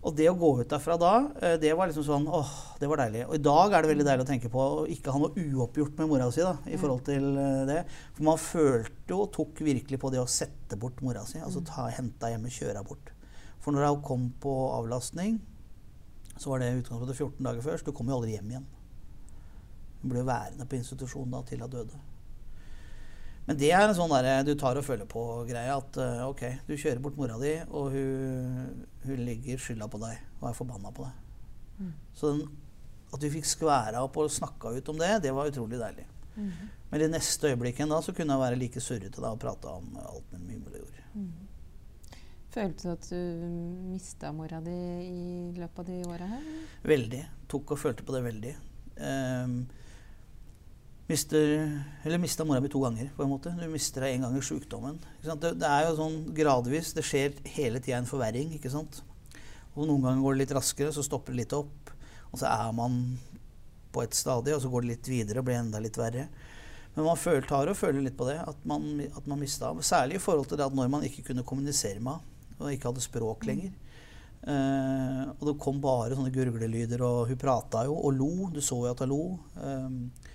Og 0.00 0.14
det 0.16 0.26
å 0.30 0.36
gå 0.36 0.50
ut 0.60 0.68
derfra 0.68 0.98
da, 1.00 1.14
eh, 1.40 1.56
det 1.60 1.72
var 1.76 1.88
liksom 1.88 2.04
sånn 2.04 2.28
åh, 2.28 2.52
det 2.80 2.88
var 2.88 3.00
deilig. 3.02 3.26
Og 3.30 3.34
i 3.36 3.42
dag 3.48 3.72
er 3.72 3.80
det 3.80 3.92
veldig 3.94 4.06
deilig 4.10 4.24
å 4.24 4.28
tenke 4.28 4.52
på 4.52 4.60
å 4.60 4.86
ikke 4.92 5.12
ha 5.12 5.20
noe 5.20 5.44
uoppgjort 5.48 5.98
med 6.00 6.12
mora 6.12 6.28
si 6.32 6.44
da, 6.44 6.54
i 6.68 6.76
forhold 6.80 7.04
til 7.08 7.26
eh, 7.32 7.64
det. 7.68 7.82
For 8.16 8.28
man 8.28 8.40
følte 8.40 9.12
jo 9.12 9.22
og 9.24 9.32
tok 9.36 9.64
virkelig 9.64 10.00
på 10.00 10.12
det 10.12 10.20
å 10.20 10.28
sette 10.28 10.76
bort 10.80 11.00
mora 11.04 11.24
si. 11.28 11.40
Altså 11.40 11.64
ta, 11.64 11.88
hente 11.96 12.28
henne 12.28 12.36
hjem 12.36 12.48
og 12.48 12.56
kjøre 12.56 12.74
henne 12.74 12.88
bort. 12.92 13.12
For 13.60 13.76
når 13.76 13.88
hun 13.90 14.04
kom 14.04 14.28
på 14.40 14.54
avlastning, 14.72 15.40
så 16.40 16.52
var 16.52 16.62
det 16.62 16.70
utgangspunktet 16.78 17.18
14 17.18 17.44
dager 17.44 17.64
før, 17.64 17.80
så 17.80 17.86
du 17.86 17.96
kom 17.96 18.08
jo 18.08 18.16
aldri 18.16 18.36
hjem 18.36 18.54
igjen. 18.54 18.68
Hun 20.00 20.12
ble 20.14 20.22
værende 20.24 20.66
på 20.68 20.78
institusjon 20.78 21.34
da 21.34 21.42
til 21.48 21.60
hun 21.60 21.72
døde. 21.72 22.00
Men 23.48 23.58
det 23.60 23.72
er 23.74 23.82
en 23.82 23.96
sånn 23.96 24.12
der, 24.12 24.44
du 24.46 24.54
tar 24.56 24.78
og 24.78 24.86
føler 24.86 25.08
på-greie. 25.10 25.74
At 25.74 25.98
uh, 26.00 26.22
ok, 26.30 26.44
du 26.68 26.76
kjører 26.78 27.02
bort 27.02 27.18
mora 27.18 27.36
di, 27.40 27.56
og 27.66 27.90
hun, 27.96 28.86
hun 29.04 29.22
ligger 29.26 29.60
skylda 29.60 29.90
på 29.90 30.00
deg 30.00 30.20
og 30.38 30.48
er 30.50 30.56
forbanna 30.56 30.92
på 30.94 31.08
deg. 31.08 31.90
Så 32.16 32.32
den, 32.32 32.44
at 33.10 33.24
vi 33.24 33.32
fikk 33.34 33.48
skværa 33.48 34.04
opp 34.04 34.16
og 34.20 34.32
snakka 34.32 34.72
ut 34.76 34.90
om 34.92 35.00
det, 35.00 35.12
det 35.24 35.34
var 35.34 35.50
utrolig 35.50 35.80
deilig. 35.80 36.06
Men 36.90 37.04
i 37.04 37.10
neste 37.10 37.50
øyeblikk 37.50 37.82
da, 37.84 38.00
så 38.04 38.14
kunne 38.16 38.36
jeg 38.36 38.44
være 38.44 38.58
like 38.60 38.80
surrete 38.80 39.22
og 39.26 39.40
prate 39.42 39.72
om 39.72 39.96
alt 40.00 40.32
min 40.32 40.46
mye 40.46 40.78
gjorde. 40.78 41.04
jord. 41.14 41.49
Følte 42.50 42.82
du 42.82 42.90
at 42.90 43.04
du 43.06 43.18
mista 43.92 44.32
mora 44.34 44.58
di 44.64 44.74
i 44.74 45.50
løpet 45.54 45.82
av 45.82 45.86
de 45.86 45.98
åra 46.10 46.26
her? 46.32 46.48
Veldig. 46.82 47.20
Tok 47.50 47.76
og 47.76 47.78
følte 47.78 48.06
på 48.06 48.14
det 48.16 48.22
veldig. 48.24 48.54
Um, 48.98 49.52
mister, 51.06 51.52
eller 52.02 52.18
mista 52.18 52.46
mora 52.46 52.58
mi 52.62 52.70
to 52.72 52.82
ganger, 52.82 53.12
på 53.14 53.22
en 53.22 53.30
måte. 53.30 53.52
Du 53.54 53.68
mister 53.70 54.02
deg 54.02 54.16
en 54.16 54.26
gang 54.26 54.38
i 54.40 54.42
sjukdommen. 54.42 54.98
Det, 55.22 55.52
det 55.62 55.70
er 55.70 55.86
jo 55.86 55.94
sånn 56.00 56.18
gradvis. 56.34 56.90
Det 56.96 57.06
skjer 57.06 57.38
hele 57.54 57.78
tida 57.78 58.00
en 58.00 58.10
forverring. 58.10 58.50
ikke 58.58 58.72
sant? 58.72 58.98
Og 59.76 59.86
noen 59.86 60.02
ganger 60.08 60.24
går 60.24 60.34
det 60.34 60.42
litt 60.42 60.54
raskere, 60.58 60.94
så 60.94 61.04
stopper 61.06 61.36
det 61.36 61.44
litt 61.44 61.54
opp. 61.54 61.92
Og 62.32 62.42
så 62.42 62.50
er 62.50 62.74
man 62.74 62.98
på 63.94 64.02
et 64.02 64.18
stadie, 64.18 64.56
og 64.56 64.64
så 64.64 64.72
går 64.72 64.82
det 64.82 64.90
litt 64.96 65.12
videre 65.12 65.42
og 65.42 65.46
blir 65.46 65.60
enda 65.60 65.78
litt 65.82 65.98
verre. 65.98 66.26
Men 66.96 67.06
man 67.06 67.18
føler, 67.18 67.46
tar 67.46 67.70
og 67.70 67.78
føler 67.78 68.02
litt 68.02 68.18
på 68.18 68.26
det, 68.26 68.40
at 68.42 68.66
man, 68.66 68.90
at 69.06 69.26
man 69.30 69.38
mista 69.38 69.70
Særlig 69.86 70.18
i 70.18 70.22
forhold 70.22 70.50
til 70.50 70.58
det 70.58 70.66
at 70.66 70.74
når 70.74 70.90
man 70.90 71.06
ikke 71.06 71.28
kunne 71.30 71.46
kommunisere 71.46 72.02
med 72.02 72.18
henne, 72.18 72.29
og 72.60 72.72
ikke 72.72 72.90
hadde 72.90 73.04
språk 73.04 73.46
lenger. 73.48 73.72
Uh, 74.40 75.28
og 75.36 75.42
det 75.50 75.56
kom 75.60 75.80
bare 75.84 76.16
sånne 76.16 76.32
gurglelyder, 76.32 77.02
og 77.04 77.28
hun 77.28 77.40
prata 77.40 77.84
jo 77.88 77.96
og 77.98 78.14
lo. 78.16 78.30
Du 78.52 78.60
så 78.64 78.78
jo 78.86 78.92
at 78.92 79.02
hun 79.04 79.10
lo. 79.12 79.24
Eh, 79.60 80.30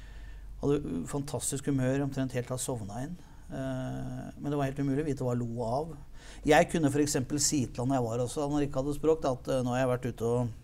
hadde 0.61 1.05
fantastisk 1.09 1.71
humør 1.71 2.05
omtrent 2.05 2.35
helt 2.37 2.49
til 2.49 2.57
hun 2.57 2.61
sovna 2.61 3.05
inn. 3.05 3.15
Uh, 3.49 4.29
men 4.41 4.49
det 4.49 4.59
var 4.59 4.69
helt 4.69 4.81
umulig 4.81 5.03
å 5.03 5.07
vite 5.09 5.25
hva 5.25 5.33
hun 5.33 5.41
lo 5.41 5.65
av. 5.65 5.95
Jeg 6.45 6.69
kunne 6.69 6.91
f.eks. 6.91 7.17
si 7.41 7.65
til 7.65 7.85
når 7.85 7.97
jeg 7.97 8.05
var 8.05 8.23
også, 8.25 8.45
når 8.49 8.63
jeg 8.63 8.69
ikke 8.69 8.83
hadde 8.83 8.99
språk, 8.99 9.25
at 9.29 9.51
uh, 9.53 9.63
nå 9.65 9.73
har 9.73 9.83
jeg 9.83 9.91
vært 9.93 10.07
ute 10.11 10.29
og, 10.29 10.55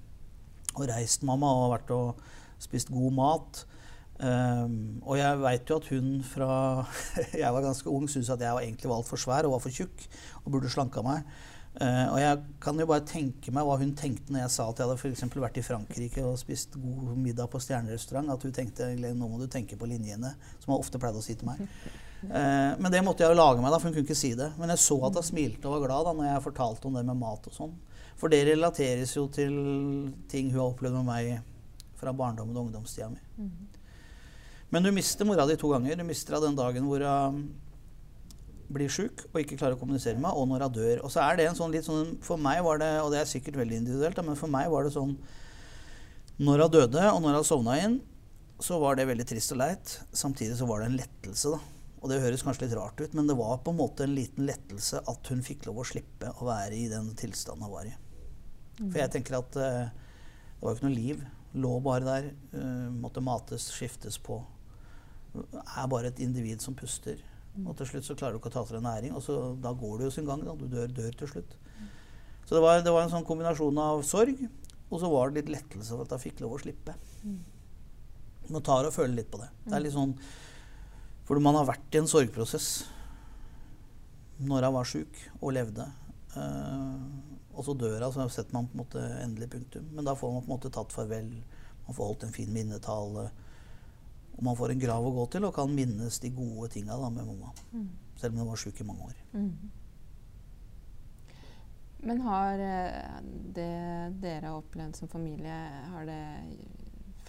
og 0.75 0.87
reist, 0.89 1.25
mamma, 1.25 1.51
og 1.63 1.75
vært 1.75 1.93
og 1.97 2.23
spist 2.61 2.93
god 2.93 3.17
mat. 3.17 3.65
Um, 4.21 4.99
og 5.01 5.15
jeg 5.17 5.37
veit 5.41 5.71
jo 5.71 5.79
at 5.81 5.87
hun 5.89 6.09
fra 6.21 6.49
jeg 7.41 7.53
var 7.55 7.63
ganske 7.65 7.89
ung, 7.89 8.05
syntes 8.05 8.29
at 8.29 8.43
jeg 8.45 8.67
egentlig 8.67 8.91
var 8.91 9.01
altfor 9.01 9.17
svær 9.17 9.47
og 9.49 9.55
var 9.55 9.63
for 9.63 9.73
tjukk 9.73 10.03
og 10.43 10.51
burde 10.53 10.69
slanka 10.69 11.01
meg. 11.05 11.25
Uh, 11.71 12.07
og 12.11 12.17
jeg 12.19 12.39
kan 12.59 12.79
jo 12.81 12.85
bare 12.89 13.03
tenke 13.07 13.51
meg 13.55 13.63
hva 13.63 13.77
hun 13.79 13.93
tenkte 13.95 14.33
når 14.33 14.41
jeg 14.41 14.51
sa 14.57 14.65
at 14.67 14.81
jeg 14.81 14.89
hadde 14.89 15.13
for 15.23 15.43
vært 15.45 15.59
i 15.61 15.63
Frankrike 15.63 16.23
og 16.27 16.35
spist 16.41 16.75
god 16.75 17.13
middag 17.15 17.47
på 17.53 17.61
stjernerestaurant. 17.63 18.33
At 18.33 18.43
hun 18.43 18.55
tenkte 18.55 18.89
nå 18.99 19.27
må 19.27 19.39
du 19.39 19.47
tenke 19.47 19.79
på 19.79 19.87
linjene, 19.87 20.33
som 20.59 20.73
hun 20.73 20.81
ofte 20.81 20.99
pleide 20.99 21.21
å 21.21 21.23
si 21.23 21.37
til 21.39 21.47
meg. 21.47 21.63
Uh, 22.27 22.75
men 22.75 22.91
det 22.91 23.01
måtte 23.05 23.23
jeg 23.23 23.31
jo 23.31 23.39
lage 23.39 23.63
meg, 23.63 23.71
da, 23.71 23.79
for 23.79 23.87
hun 23.87 23.95
kunne 23.95 24.09
ikke 24.09 24.19
si 24.19 24.33
det. 24.37 24.51
Men 24.59 24.75
jeg 24.75 24.83
så 24.83 24.99
at 25.07 25.21
hun 25.21 25.29
smilte 25.31 25.69
og 25.69 25.77
var 25.77 25.87
glad 25.87 26.09
da 26.09 26.15
når 26.17 26.29
jeg 26.29 26.45
fortalte 26.49 26.89
om 26.89 26.99
det 26.99 27.05
med 27.07 27.21
mat 27.23 27.47
og 27.47 27.55
sånn. 27.55 27.73
For 28.19 28.29
det 28.29 28.43
relateres 28.51 29.15
jo 29.15 29.25
til 29.33 29.55
ting 30.29 30.51
hun 30.51 30.59
har 30.59 30.73
opplevd 30.75 30.99
med 30.99 31.07
meg 31.07 31.31
fra 32.01 32.11
barndommen 32.17 32.57
og 32.57 32.67
ungdomstida 32.67 33.07
mi. 33.13 33.21
Men 34.71 34.83
du 34.83 34.91
mister 34.95 35.27
mora 35.27 35.47
di 35.47 35.55
to 35.59 35.71
ganger. 35.71 35.97
Du 35.99 36.03
mister 36.07 36.35
henne 36.35 36.51
den 36.51 36.59
dagen 36.59 36.85
hvor 36.87 37.03
hun 37.03 37.45
blir 38.75 38.91
sjuk 38.91 39.25
og 39.29 39.41
ikke 39.41 39.57
klarer 39.59 39.77
å 39.77 39.81
kommunisere 39.81 40.17
med 40.17 40.25
meg, 40.27 40.37
og 40.37 40.47
når 40.49 40.65
hun 40.65 40.77
dør. 40.77 41.01
Og 41.05 41.13
så 41.13 41.23
er 41.25 41.39
det 41.39 41.49
en 41.49 41.57
sånn 41.57 41.73
litt 41.73 41.87
sånn 41.87 42.15
For 42.25 42.41
meg 42.41 42.61
var 42.65 42.81
det, 42.81 42.91
og 43.03 43.11
det 43.13 43.21
er 43.21 43.29
sikkert 43.29 43.59
veldig 43.61 43.81
individuelt, 43.81 44.21
men 44.25 44.39
for 44.39 44.51
meg 44.51 44.69
var 44.71 44.87
det 44.87 44.93
sånn 44.95 45.17
Når 46.41 46.65
hun 46.65 46.73
døde, 46.77 47.03
og 47.11 47.19
når 47.23 47.39
hun 47.39 47.47
sovna 47.47 47.77
inn, 47.81 47.99
så 48.61 48.77
var 48.81 48.97
det 48.97 49.07
veldig 49.09 49.25
trist 49.29 49.53
og 49.55 49.61
leit. 49.61 49.95
Samtidig 50.13 50.57
så 50.59 50.67
var 50.69 50.81
det 50.81 50.91
en 50.91 50.99
lettelse, 50.99 51.53
da. 51.53 51.61
Og 52.01 52.09
det 52.09 52.21
høres 52.21 52.41
kanskje 52.45 52.65
litt 52.65 52.77
rart 52.77 53.01
ut, 53.01 53.13
men 53.17 53.27
det 53.29 53.37
var 53.37 53.59
på 53.61 53.73
en 53.73 53.77
måte 53.77 54.05
en 54.07 54.15
liten 54.17 54.47
lettelse 54.47 55.03
at 55.09 55.29
hun 55.29 55.43
fikk 55.45 55.67
lov 55.67 55.81
å 55.81 55.85
slippe 55.85 56.31
å 56.33 56.47
være 56.47 56.77
i 56.77 56.87
den 56.89 57.11
tilstanden 57.17 57.67
hun 57.67 57.73
var 57.75 57.89
i. 57.89 57.93
For 58.79 59.01
jeg 59.03 59.13
tenker 59.13 59.37
at 59.37 59.57
uh, 59.61 59.91
det 59.91 60.63
var 60.63 60.73
jo 60.73 60.79
ikke 60.79 60.87
noe 60.87 60.97
liv. 60.97 61.21
Lå 61.61 61.75
bare 61.85 62.07
der. 62.07 62.31
Uh, 62.55 62.89
måtte 63.03 63.21
mates, 63.21 63.67
skiftes 63.75 64.17
på 64.21 64.39
er 65.33 65.87
bare 65.91 66.11
et 66.11 66.21
individ 66.23 66.63
som 66.63 66.75
puster. 66.77 67.21
Og 67.59 67.75
til 67.77 67.89
slutt 67.89 68.07
så 68.07 68.15
klarer 68.15 68.35
du 68.35 68.39
ikke 68.39 68.51
å 68.51 68.55
ta 68.55 68.63
til 68.67 68.77
deg 68.77 68.85
næring, 68.85 69.15
og 69.17 69.23
så, 69.25 69.37
da 69.59 69.73
går 69.75 69.99
det 69.99 70.07
jo 70.07 70.13
sin 70.15 70.27
gang. 70.29 70.43
Da. 70.47 70.55
Du 70.55 70.67
dør, 70.71 70.91
dør 70.95 71.17
til 71.19 71.31
slutt. 71.33 71.55
Så 72.45 72.55
det 72.55 72.61
var, 72.63 72.79
det 72.83 72.93
var, 72.93 73.05
en 73.05 73.11
sånn 73.11 73.27
kombinasjon 73.27 73.81
av 73.83 74.03
sorg, 74.07 74.39
og 74.91 74.99
så 74.99 75.09
var 75.11 75.29
det 75.29 75.41
litt 75.41 75.51
lettelse 75.57 75.95
for 75.95 76.07
at 76.07 76.15
jeg 76.15 76.25
fikk 76.29 76.41
lov 76.43 76.55
å 76.57 76.61
slippe. 76.63 76.95
Man 78.51 78.65
tar 78.65 78.87
og 78.87 78.95
føler 78.95 79.21
litt 79.21 79.29
på 79.31 79.39
det. 79.39 79.51
Det 79.67 79.75
er 79.77 79.83
litt 79.85 79.95
sånn 79.95 80.15
For 81.27 81.39
man 81.39 81.55
har 81.55 81.69
vært 81.69 81.95
i 81.95 82.01
en 82.01 82.09
sorgprosess 82.11 82.71
når 84.41 84.65
jeg 84.65 84.75
var 84.75 84.89
sjuk 84.89 85.19
og 85.37 85.53
levde. 85.55 85.85
Uh, 86.33 86.97
og 87.53 87.67
så 87.67 87.75
dør 87.77 88.01
hun, 88.01 88.15
så 88.15 88.25
setter 88.33 88.55
man 88.55 88.67
på 88.67 88.75
en 88.75 88.81
måte 88.81 89.03
endelig 89.21 89.51
punktum. 89.53 89.85
Men 89.93 90.07
da 90.07 90.15
får 90.17 90.33
man 90.33 90.43
på 90.43 90.49
en 90.49 90.55
måte 90.55 90.71
tatt 90.73 90.95
farvel. 90.95 91.29
Man 91.85 91.97
får 91.97 92.09
holdt 92.09 92.25
en 92.27 92.35
fin 92.35 92.51
minnetale. 92.51 93.29
Og 94.41 94.47
man 94.49 94.57
får 94.57 94.73
en 94.73 94.81
grav 94.81 95.05
å 95.05 95.13
gå 95.13 95.27
til 95.35 95.45
og 95.45 95.53
kan 95.53 95.69
minnes 95.69 96.17
de 96.23 96.31
gode 96.33 96.71
tinga 96.73 96.97
med 96.97 97.21
mamma. 97.21 97.53
Mm. 97.69 97.89
Selv 98.17 98.33
om 98.33 98.41
hun 98.41 98.49
var 98.49 98.61
sjuk 98.63 98.81
i 98.81 98.87
mange 98.87 99.11
år. 99.11 99.19
Mm. 99.37 99.53
Men 102.01 102.23
har 102.25 102.57
det 102.57 103.67
dere 104.25 104.47
har 104.47 104.57
opplevd 104.57 104.97
som 104.97 105.11
familie, 105.11 105.59
har 105.93 106.09
det 106.09 106.23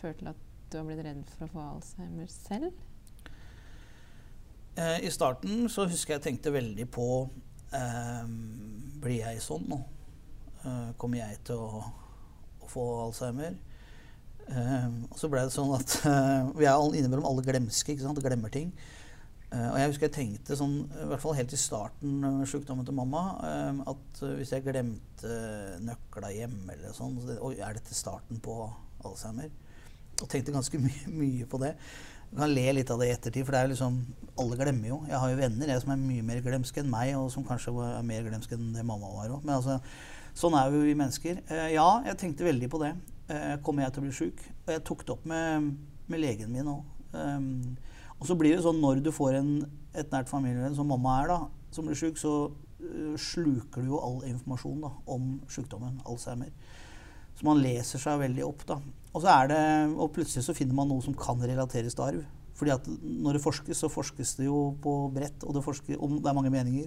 ført 0.00 0.22
til 0.22 0.32
at 0.32 0.48
du 0.72 0.78
har 0.78 0.86
blitt 0.88 1.04
redd 1.04 1.20
for 1.34 1.44
å 1.44 1.52
få 1.52 1.64
Alzheimer 1.74 2.32
selv? 2.32 2.72
Eh, 4.80 5.04
I 5.04 5.10
starten 5.12 5.66
så 5.68 5.84
husker 5.84 6.16
jeg 6.16 6.24
tenkte 6.24 6.54
veldig 6.54 6.86
på 6.88 7.06
eh, 7.76 8.30
Blir 9.04 9.18
jeg 9.18 9.42
sånn 9.44 9.66
nå? 9.68 9.82
Eh, 10.64 10.88
kommer 10.96 11.20
jeg 11.20 11.42
til 11.44 11.60
å, 11.60 11.82
å 12.64 12.72
få 12.72 12.86
Alzheimer? 13.02 13.60
Uh, 14.52 15.06
og 15.08 15.16
så 15.16 15.30
ble 15.32 15.46
det 15.46 15.54
sånn 15.54 15.70
at 15.76 15.94
uh, 16.04 16.50
vi 16.58 16.66
er 16.68 16.96
innimellom 16.98 17.28
alle 17.28 17.44
glemske. 17.46 17.94
ikke 17.94 18.04
sant? 18.04 18.20
Glemmer 18.24 18.52
ting. 18.52 18.72
Uh, 19.52 19.70
og 19.70 19.78
jeg 19.80 19.92
husker 19.92 20.08
jeg 20.08 20.16
tenkte 20.16 20.58
sånn, 20.58 20.76
i 20.88 21.08
hvert 21.08 21.22
fall 21.22 21.36
helt 21.38 21.54
i 21.54 21.60
starten 21.60 22.18
med 22.20 22.48
sykdommen 22.50 22.86
til 22.88 22.96
mamma, 22.96 23.24
at 23.88 24.22
hvis 24.38 24.54
jeg 24.54 24.64
glemte 24.64 25.34
nøkla 25.84 26.32
hjemme 26.32 26.72
eller 26.76 26.96
sånn 26.96 27.18
så 27.20 27.28
det, 27.28 27.36
Oi, 27.44 27.54
er 27.60 27.76
dette 27.76 27.96
starten 27.96 28.40
på 28.44 28.56
Alzheimer? 29.04 29.52
Og 30.20 30.26
tenkte 30.30 30.54
ganske 30.54 30.80
my 30.86 30.96
mye 31.12 31.48
på 31.48 31.60
det. 31.62 31.74
Jeg 32.32 32.40
kan 32.40 32.52
le 32.56 32.64
litt 32.78 32.90
av 32.92 33.00
det 33.00 33.10
i 33.10 33.12
ettertid, 33.12 33.44
for 33.44 33.52
det 33.52 33.60
er 33.60 33.72
liksom 33.74 34.00
Alle 34.40 34.56
glemmer 34.56 34.88
jo. 34.88 35.02
Jeg 35.08 35.20
har 35.20 35.32
jo 35.32 35.40
venner 35.40 35.72
jeg 35.72 35.84
som 35.84 35.92
er 35.92 36.00
mye 36.00 36.24
mer 36.24 36.44
glemske 36.44 36.80
enn 36.80 36.92
meg, 36.92 37.14
og 37.20 37.28
som 37.32 37.44
kanskje 37.44 37.74
er 37.84 38.04
mer 38.08 38.24
glemske 38.24 38.56
enn 38.56 38.72
det 38.76 38.84
mamma 38.88 39.10
var 39.18 39.36
òg. 39.36 39.44
Men 39.44 39.58
altså, 39.58 39.78
sånn 40.36 40.56
er 40.56 40.72
jo 40.72 40.84
vi 40.86 40.96
mennesker. 40.96 41.42
ja, 41.74 41.88
jeg 42.08 42.20
tenkte 42.20 42.48
veldig 42.48 42.70
på 42.72 42.80
det 42.80 42.94
kommer 43.64 43.86
jeg 43.86 43.94
til 43.94 44.02
å 44.02 44.06
bli 44.06 44.16
sjuk? 44.16 44.42
Og 44.64 44.74
jeg 44.74 44.84
tok 44.88 45.06
det 45.06 45.14
opp 45.14 45.24
med, 45.28 45.70
med 46.10 46.22
legen 46.22 46.52
min 46.52 46.70
òg. 46.72 46.82
Um, 47.12 47.76
og 48.18 48.28
så 48.28 48.36
blir 48.38 48.54
det 48.54 48.64
sånn 48.64 48.80
når 48.80 49.02
du 49.04 49.10
får 49.12 49.38
en, 49.40 49.54
et 49.98 50.12
nært 50.14 50.30
familievenn 50.30 50.76
som 50.76 50.88
mamma 50.88 51.18
er, 51.20 51.32
da, 51.32 51.38
som 51.74 51.88
blir 51.88 51.98
sjuk, 51.98 52.20
så 52.20 52.34
uh, 52.48 53.14
sluker 53.20 53.82
du 53.82 53.92
jo 53.92 54.00
all 54.00 54.20
informasjon 54.28 54.84
da, 54.84 54.92
om 55.10 55.34
sykdommen 55.52 55.98
Alzheimer. 56.08 56.52
Så 57.38 57.48
man 57.48 57.62
leser 57.62 58.02
seg 58.02 58.20
veldig 58.22 58.44
opp. 58.46 58.66
da. 58.68 58.78
Og, 59.12 59.22
så 59.24 59.32
er 59.32 59.50
det, 59.52 59.64
og 59.96 60.12
plutselig 60.14 60.44
så 60.46 60.56
finner 60.56 60.76
man 60.76 60.90
noe 60.92 61.04
som 61.04 61.16
kan 61.16 61.40
relateres 61.40 61.96
til 61.96 62.06
arv. 62.06 62.22
Fordi 62.58 62.74
at 62.74 62.86
når 63.02 63.38
det 63.38 63.42
forskes, 63.42 63.80
så 63.80 63.90
forskes 63.90 64.36
det 64.38 64.46
jo 64.46 64.76
på 64.82 64.92
bredt, 65.14 65.44
og 65.48 65.56
det, 65.56 65.64
forsker, 65.64 65.96
og 65.98 66.20
det 66.20 66.30
er 66.30 66.36
mange 66.36 66.52
meninger. 66.52 66.86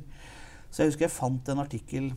Så 0.69 0.83
jeg 0.83 0.93
husker 0.93 1.07
jeg 1.07 1.15
fant 1.15 1.51
en 1.51 1.61
artikkel 1.63 2.13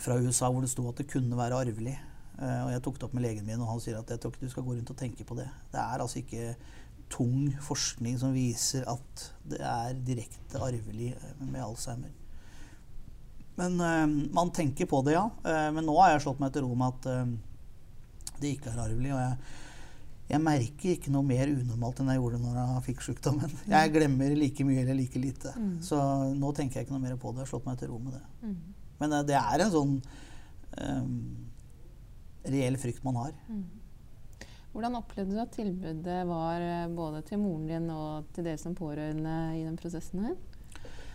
fra 0.00 0.16
USA 0.18 0.48
hvor 0.50 0.64
det 0.64 0.72
sto 0.72 0.88
at 0.90 0.98
det 0.98 1.06
kunne 1.10 1.38
være 1.38 1.60
arvelig. 1.60 1.94
Uh, 2.34 2.64
og 2.64 2.70
jeg 2.72 2.82
tok 2.82 2.96
det 2.98 3.06
opp 3.06 3.14
med 3.14 3.22
legen 3.22 3.46
min, 3.46 3.60
og 3.62 3.70
han 3.70 3.82
sier 3.82 4.00
at 4.00 4.10
jeg 4.10 4.20
tror 4.22 4.32
ikke 4.34 4.48
du 4.48 4.54
skal 4.54 4.66
gå 4.66 4.74
rundt 4.74 4.90
og 4.90 4.98
tenke 4.98 5.26
på 5.26 5.36
det. 5.38 5.46
Det 5.70 5.78
er 5.78 6.02
altså 6.02 6.18
ikke 6.18 6.54
tung 7.12 7.52
forskning 7.62 8.16
som 8.18 8.34
viser 8.34 8.86
at 8.90 9.24
det 9.46 9.60
er 9.62 9.96
direkte 10.06 10.58
arvelig 10.58 11.12
med 11.40 11.62
Alzheimer. 11.62 12.12
Men 13.54 13.76
øh, 13.78 14.14
man 14.34 14.50
tenker 14.50 14.88
på 14.90 15.02
det, 15.06 15.14
ja. 15.14 15.28
Men 15.70 15.86
nå 15.86 15.94
har 16.00 16.14
jeg 16.14 16.24
slått 16.24 16.40
meg 16.42 16.50
til 16.54 16.64
ro 16.66 16.74
med 16.78 16.96
at 16.96 17.10
øh, 17.12 17.36
det 18.40 18.56
ikke 18.56 18.72
er 18.72 18.82
arvelig. 18.82 19.12
Og 19.14 19.20
jeg, 19.20 19.36
jeg, 20.32 20.42
merker 20.42 20.90
ikke 20.96 21.14
noe 21.14 21.26
mer 21.28 21.52
unormalt 21.52 22.02
enn 22.02 22.10
jeg 22.10 22.22
gjorde 22.22 22.42
når 22.42 22.58
jeg 22.60 22.84
fikk 22.88 23.06
sykdommen. 23.08 23.56
Jeg 23.70 23.94
glemmer 23.94 24.34
like 24.38 24.66
mye 24.66 24.82
eller 24.82 24.98
like 24.98 25.22
lite. 25.22 25.54
Mm. 25.54 25.76
Så 25.86 26.00
nå 26.34 26.52
tenker 26.56 26.80
jeg 26.80 26.88
ikke 26.88 26.96
noe 26.96 27.06
mer 27.06 27.18
på 27.20 27.30
det. 27.30 27.44
Jeg 27.44 27.46
har 27.46 27.52
slått 27.54 27.68
meg 27.70 27.78
til 27.80 27.92
ro 27.94 28.00
med 28.02 28.18
det. 28.18 28.24
Mm. 28.42 28.58
Men 29.02 29.18
det 29.28 29.38
er 29.38 29.64
en 29.64 29.74
sånn 29.74 29.96
um, 30.80 31.18
reell 32.44 32.78
frykt 32.80 33.04
man 33.06 33.20
har. 33.22 33.34
Mm. 33.48 33.64
Hvordan 34.74 34.98
opplevde 34.98 35.36
du 35.36 35.38
at 35.38 35.52
tilbudet 35.54 36.24
var 36.26 36.64
både 36.90 37.22
til 37.28 37.38
moren 37.38 37.68
din 37.70 37.86
og 37.94 38.26
til 38.34 38.46
dere 38.48 38.58
som 38.58 38.74
pårørende 38.74 39.36
i 39.54 39.62
den 39.62 39.78
prosessen 39.78 40.24
her? 40.26 40.34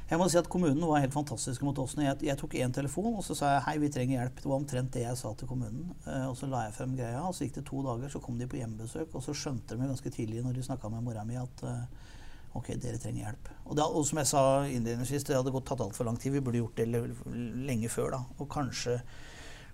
Jeg 0.10 0.18
må 0.18 0.26
si 0.26 0.40
at 0.40 0.48
Kommunen 0.50 0.82
var 0.90 1.04
helt 1.04 1.14
fantastisk 1.14 1.62
mot 1.62 1.78
oss. 1.84 1.94
Jeg, 2.02 2.18
jeg 2.26 2.38
tok 2.40 2.56
én 2.58 2.72
telefon 2.74 3.12
og 3.12 3.22
så 3.26 3.36
sa 3.38 3.52
jeg, 3.52 3.66
hei, 3.68 3.76
vi 3.84 3.90
trenger 3.94 4.16
hjelp. 4.16 4.40
Det 4.42 4.50
var 4.50 4.56
omtrent 4.58 4.94
det 4.96 5.04
jeg 5.04 5.20
sa 5.20 5.34
til 5.38 5.50
kommunen. 5.52 5.92
Uh, 6.08 6.32
og 6.32 6.38
Så 6.40 6.50
la 6.50 6.64
jeg 6.66 6.74
frem 6.80 6.96
greia, 6.98 7.20
og 7.22 7.36
så 7.38 7.46
gikk 7.46 7.60
det 7.60 7.66
to 7.68 7.84
dager, 7.86 8.10
så 8.10 8.22
kom 8.24 8.40
de 8.40 8.48
på 8.50 8.58
hjemmebesøk. 8.58 9.14
Og 9.14 9.22
så 9.22 9.36
skjønte 9.38 9.78
de 9.78 9.90
ganske 9.92 10.14
tidlig 10.16 10.42
når 10.42 10.58
de 10.58 10.66
snakka 10.66 10.90
med 10.90 11.06
mora 11.06 11.28
mi, 11.30 11.38
at 11.38 11.62
uh, 11.62 12.10
ok, 12.58 12.72
dere 12.82 12.98
trenger 12.98 13.28
hjelp. 13.28 13.52
Og, 13.68 13.76
det, 13.78 13.86
og 13.86 14.08
som 14.10 14.24
jeg 14.24 14.32
sa 14.32 14.44
innledningsvis, 14.66 15.28
det 15.30 15.38
hadde 15.38 15.54
gått 15.54 15.70
tatt 15.70 15.86
altfor 15.86 16.10
lang 16.10 16.18
tid. 16.18 16.34
Vi 16.34 16.42
burde 16.42 16.64
gjort 16.64 16.82
det 16.82 16.90
lenge 17.70 17.94
før 17.94 18.16
da. 18.16 18.24
Og 18.40 18.50
kanskje 18.50 18.98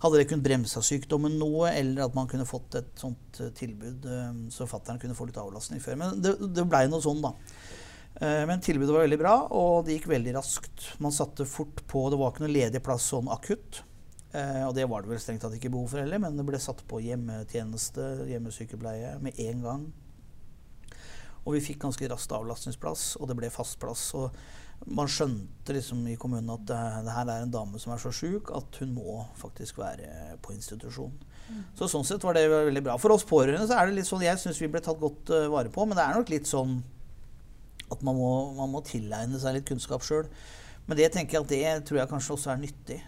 hadde 0.04 0.20
det 0.20 0.28
kunnet 0.30 0.46
bremsa 0.46 0.84
sykdommen 0.84 1.38
noe, 1.40 1.72
eller 1.72 2.06
at 2.06 2.18
man 2.18 2.28
kunne 2.32 2.48
fått 2.50 2.78
et 2.82 2.92
sånt 3.00 3.40
uh, 3.42 3.50
tilbud 3.56 4.06
så 4.54 4.68
fattern 4.70 5.00
kunne 5.02 5.16
få 5.18 5.30
litt 5.30 5.40
avlastning 5.42 5.82
før. 5.84 6.00
Men 6.02 6.22
det, 6.22 6.36
det 6.56 6.68
blei 6.70 6.86
noe 6.92 7.04
sånn, 7.04 7.24
da. 7.24 7.34
Eh, 8.16 8.46
men 8.48 8.62
tilbudet 8.62 8.94
var 8.94 9.04
veldig 9.04 9.20
bra, 9.20 9.36
og 9.52 9.86
det 9.86 9.98
gikk 9.98 10.08
veldig 10.14 10.38
raskt. 10.38 10.88
Man 11.04 11.16
satte 11.16 11.48
fort 11.50 11.84
på. 11.88 12.08
Det 12.10 12.20
var 12.20 12.32
ikke 12.32 12.46
noe 12.46 12.54
ledig 12.54 12.82
plass 12.84 13.10
sånn 13.12 13.30
akutt. 13.32 13.82
Eh, 14.32 14.64
og 14.64 14.76
det 14.78 14.88
var 14.92 15.04
det 15.04 15.12
vel 15.12 15.22
strengt 15.24 15.44
tatt 15.44 15.56
ikke 15.58 15.72
behov 15.74 15.92
for 15.92 16.04
heller, 16.04 16.22
men 16.24 16.40
det 16.40 16.48
ble 16.48 16.60
satt 16.62 16.84
på 16.88 17.02
hjemmetjeneste, 17.04 18.08
hjemmesykepleie, 18.32 19.18
med 19.24 19.40
en 19.48 19.66
gang. 19.68 19.86
Og 21.46 21.58
vi 21.58 21.64
fikk 21.64 21.84
ganske 21.84 22.08
raskt 22.10 22.32
avlastningsplass, 22.34 23.16
og 23.20 23.30
det 23.30 23.38
ble 23.38 23.52
fast 23.54 23.78
plass. 23.84 24.08
Og 24.18 24.32
man 24.86 25.10
skjønte 25.10 25.74
liksom 25.74 26.04
i 26.12 26.18
kommunen 26.20 26.52
at 26.54 26.66
det, 26.70 26.82
det 27.08 27.14
her 27.16 27.30
er 27.32 27.46
en 27.46 27.54
dame 27.54 27.80
som 27.82 27.94
er 27.96 28.02
så 28.02 28.12
sjuk 28.14 28.52
at 28.54 28.82
hun 28.82 28.92
må 28.98 29.24
faktisk 29.40 29.80
være 29.82 30.36
på 30.46 30.54
institusjon. 30.54 31.14
Mm. 31.46 31.64
Så 31.78 31.90
sånn 31.90 32.06
sett 32.06 32.26
var 32.26 32.38
det 32.38 32.46
veldig 32.52 32.84
bra. 32.86 32.98
For 33.02 33.14
oss 33.16 33.26
pårørende 33.28 33.66
så 33.70 33.80
er 33.80 33.90
det 33.90 34.00
litt 34.00 34.10
sånn 34.10 34.26
Jeg 34.26 34.42
syns 34.42 34.62
vi 34.62 34.70
ble 34.72 34.82
tatt 34.86 35.02
godt 35.02 35.32
uh, 35.34 35.48
vare 35.54 35.72
på, 35.74 35.86
men 35.86 35.98
det 35.98 36.06
er 36.06 36.20
nok 36.20 36.32
litt 36.34 36.50
sånn 36.50 36.80
at 37.94 38.06
man 38.06 38.18
må, 38.18 38.30
man 38.58 38.72
må 38.74 38.82
tilegne 38.86 39.40
seg 39.42 39.58
litt 39.58 39.68
kunnskap 39.70 40.06
sjøl. 40.06 40.30
Men 40.86 41.00
det 41.00 41.12
tenker 41.14 41.38
jeg 41.38 41.46
at 41.46 41.52
det 41.52 41.90
tror 41.90 42.02
jeg 42.02 42.12
kanskje 42.12 42.38
også 42.38 42.54
er 42.54 42.62
nyttig. 42.62 43.00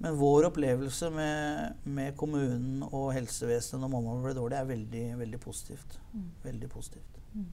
Men 0.00 0.16
vår 0.20 0.50
opplevelse 0.50 1.08
med, 1.12 1.84
med 1.88 2.16
kommunen 2.20 2.82
og 2.90 3.14
helsevesenet 3.16 3.80
når 3.80 3.92
mamma 3.92 4.16
ble 4.24 4.34
dårlig, 4.36 4.58
er 4.58 4.68
veldig, 4.68 5.04
veldig 5.22 5.40
positivt. 5.40 5.96
Mm. 6.12 6.26
Veldig 6.44 6.68
positivt. 6.72 7.22
Mm. 7.32 7.46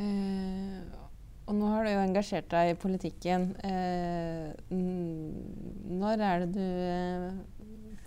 Eh, 0.00 1.09
og 1.50 1.56
nå 1.58 1.66
har 1.72 1.82
du 1.82 1.90
jo 1.90 2.02
engasjert 2.04 2.46
deg 2.52 2.68
i 2.70 2.76
politikken. 2.78 3.48
Eh, 3.66 4.52
når 4.70 6.22
er 6.22 6.44
det 6.44 6.50
du 6.54 6.62
eh, 6.62 7.40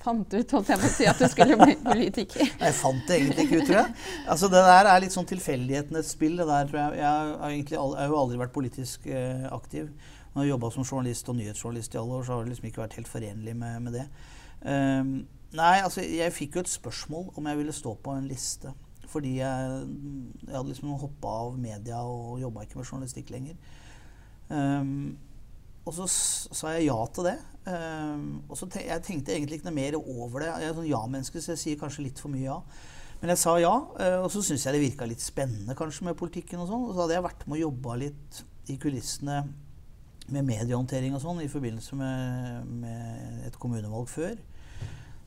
fant 0.04 0.36
ut 0.36 0.56
holdt 0.56 0.72
jeg 0.72 0.80
på 0.80 0.88
å 0.88 0.94
si, 0.94 1.08
at 1.12 1.20
du 1.20 1.28
skulle 1.32 1.58
bli 1.60 1.76
politiker? 1.92 2.48
jeg 2.48 2.78
fant 2.78 3.04
det 3.10 3.18
egentlig 3.18 3.48
ikke 3.50 3.60
ut, 3.60 3.66
tror 3.68 3.80
jeg. 3.82 3.98
Altså, 4.32 4.50
det 4.54 4.64
der 4.70 4.90
er 4.94 5.04
litt 5.04 5.16
sånn 5.16 5.28
tilfeldighetenes 5.28 6.14
spill. 6.16 6.40
det 6.40 6.48
der, 6.48 6.72
tror 6.72 6.80
Jeg 6.80 7.02
Jeg 7.02 7.10
har, 7.10 7.34
egentlig, 7.50 7.78
jeg 7.82 8.00
har 8.00 8.14
jo 8.14 8.22
aldri 8.22 8.40
vært 8.46 8.56
politisk 8.56 9.12
eh, 9.12 9.44
aktiv. 9.52 9.92
Når 10.34 10.40
jeg 10.40 10.48
har 10.48 10.52
jobba 10.54 10.72
som 10.78 10.88
journalist 10.88 11.30
og 11.30 11.38
nyhetsjournalist 11.42 11.94
i 11.94 12.02
alle 12.02 12.16
år, 12.22 12.24
så 12.24 12.34
har 12.34 12.48
det 12.48 12.54
liksom 12.54 12.72
ikke 12.72 12.86
vært 12.86 12.98
helt 13.02 13.12
forenlig 13.12 13.58
med, 13.60 13.84
med 13.84 14.00
det. 14.00 14.08
Um, 14.64 15.12
nei, 15.52 15.76
altså, 15.84 16.02
jeg 16.08 16.34
fikk 16.34 16.56
jo 16.56 16.64
et 16.64 16.72
spørsmål 16.72 17.34
om 17.36 17.52
jeg 17.52 17.60
ville 17.60 17.76
stå 17.76 17.94
på 18.08 18.16
en 18.16 18.32
liste. 18.32 18.72
Fordi 19.14 19.36
jeg, 19.40 19.84
jeg 20.48 20.56
hadde 20.56 20.72
liksom 20.72 20.96
hoppa 21.02 21.36
av 21.44 21.60
media 21.62 22.02
og 22.02 22.42
jobba 22.42 22.66
ikke 22.66 22.80
med 22.80 22.90
journalistikk 22.90 23.30
lenger. 23.34 23.60
Um, 24.50 25.14
og 25.84 25.96
så 25.98 26.08
sa 26.08 26.74
jeg 26.78 26.88
ja 26.88 26.98
til 27.14 27.28
det. 27.28 27.38
Um, 27.68 28.26
og 28.48 28.58
så 28.60 28.68
te 28.72 28.86
jeg 28.88 29.04
tenkte 29.06 29.36
egentlig 29.36 29.60
ikke 29.60 29.70
noe 29.70 29.78
mer 29.78 29.98
over 30.00 30.44
det. 30.44 30.50
Jeg 30.50 30.72
er 30.72 30.78
sånn 30.78 30.90
ja-menneske, 30.90 31.44
så 31.44 31.54
jeg 31.54 31.64
sier 31.64 31.82
kanskje 31.82 32.08
litt 32.08 32.22
for 32.24 32.34
mye 32.34 32.46
ja. 32.48 32.60
Men 33.22 33.32
jeg 33.32 33.40
sa 33.40 33.56
ja, 33.62 33.74
uh, 33.74 34.20
og 34.24 34.30
så 34.32 34.42
syntes 34.44 34.66
jeg 34.68 34.76
det 34.76 34.84
virka 34.84 35.08
litt 35.08 35.24
spennende 35.24 35.76
kanskje 35.80 36.08
med 36.10 36.18
politikken 36.20 36.64
og 36.64 36.72
sånn. 36.72 36.88
Og 36.88 36.96
så 36.96 37.04
hadde 37.04 37.20
jeg 37.20 37.28
vært 37.28 37.46
med 37.48 37.60
å 37.60 37.64
jobba 37.68 38.00
litt 38.02 38.42
i 38.72 38.80
kulissene 38.80 39.44
med 40.32 40.48
mediehåndtering 40.48 41.16
og 41.18 41.22
sånn 41.24 41.42
i 41.44 41.52
forbindelse 41.52 41.98
med, 42.00 42.68
med 42.84 43.48
et 43.50 43.58
kommunevalg 43.60 44.08
før. 44.12 44.38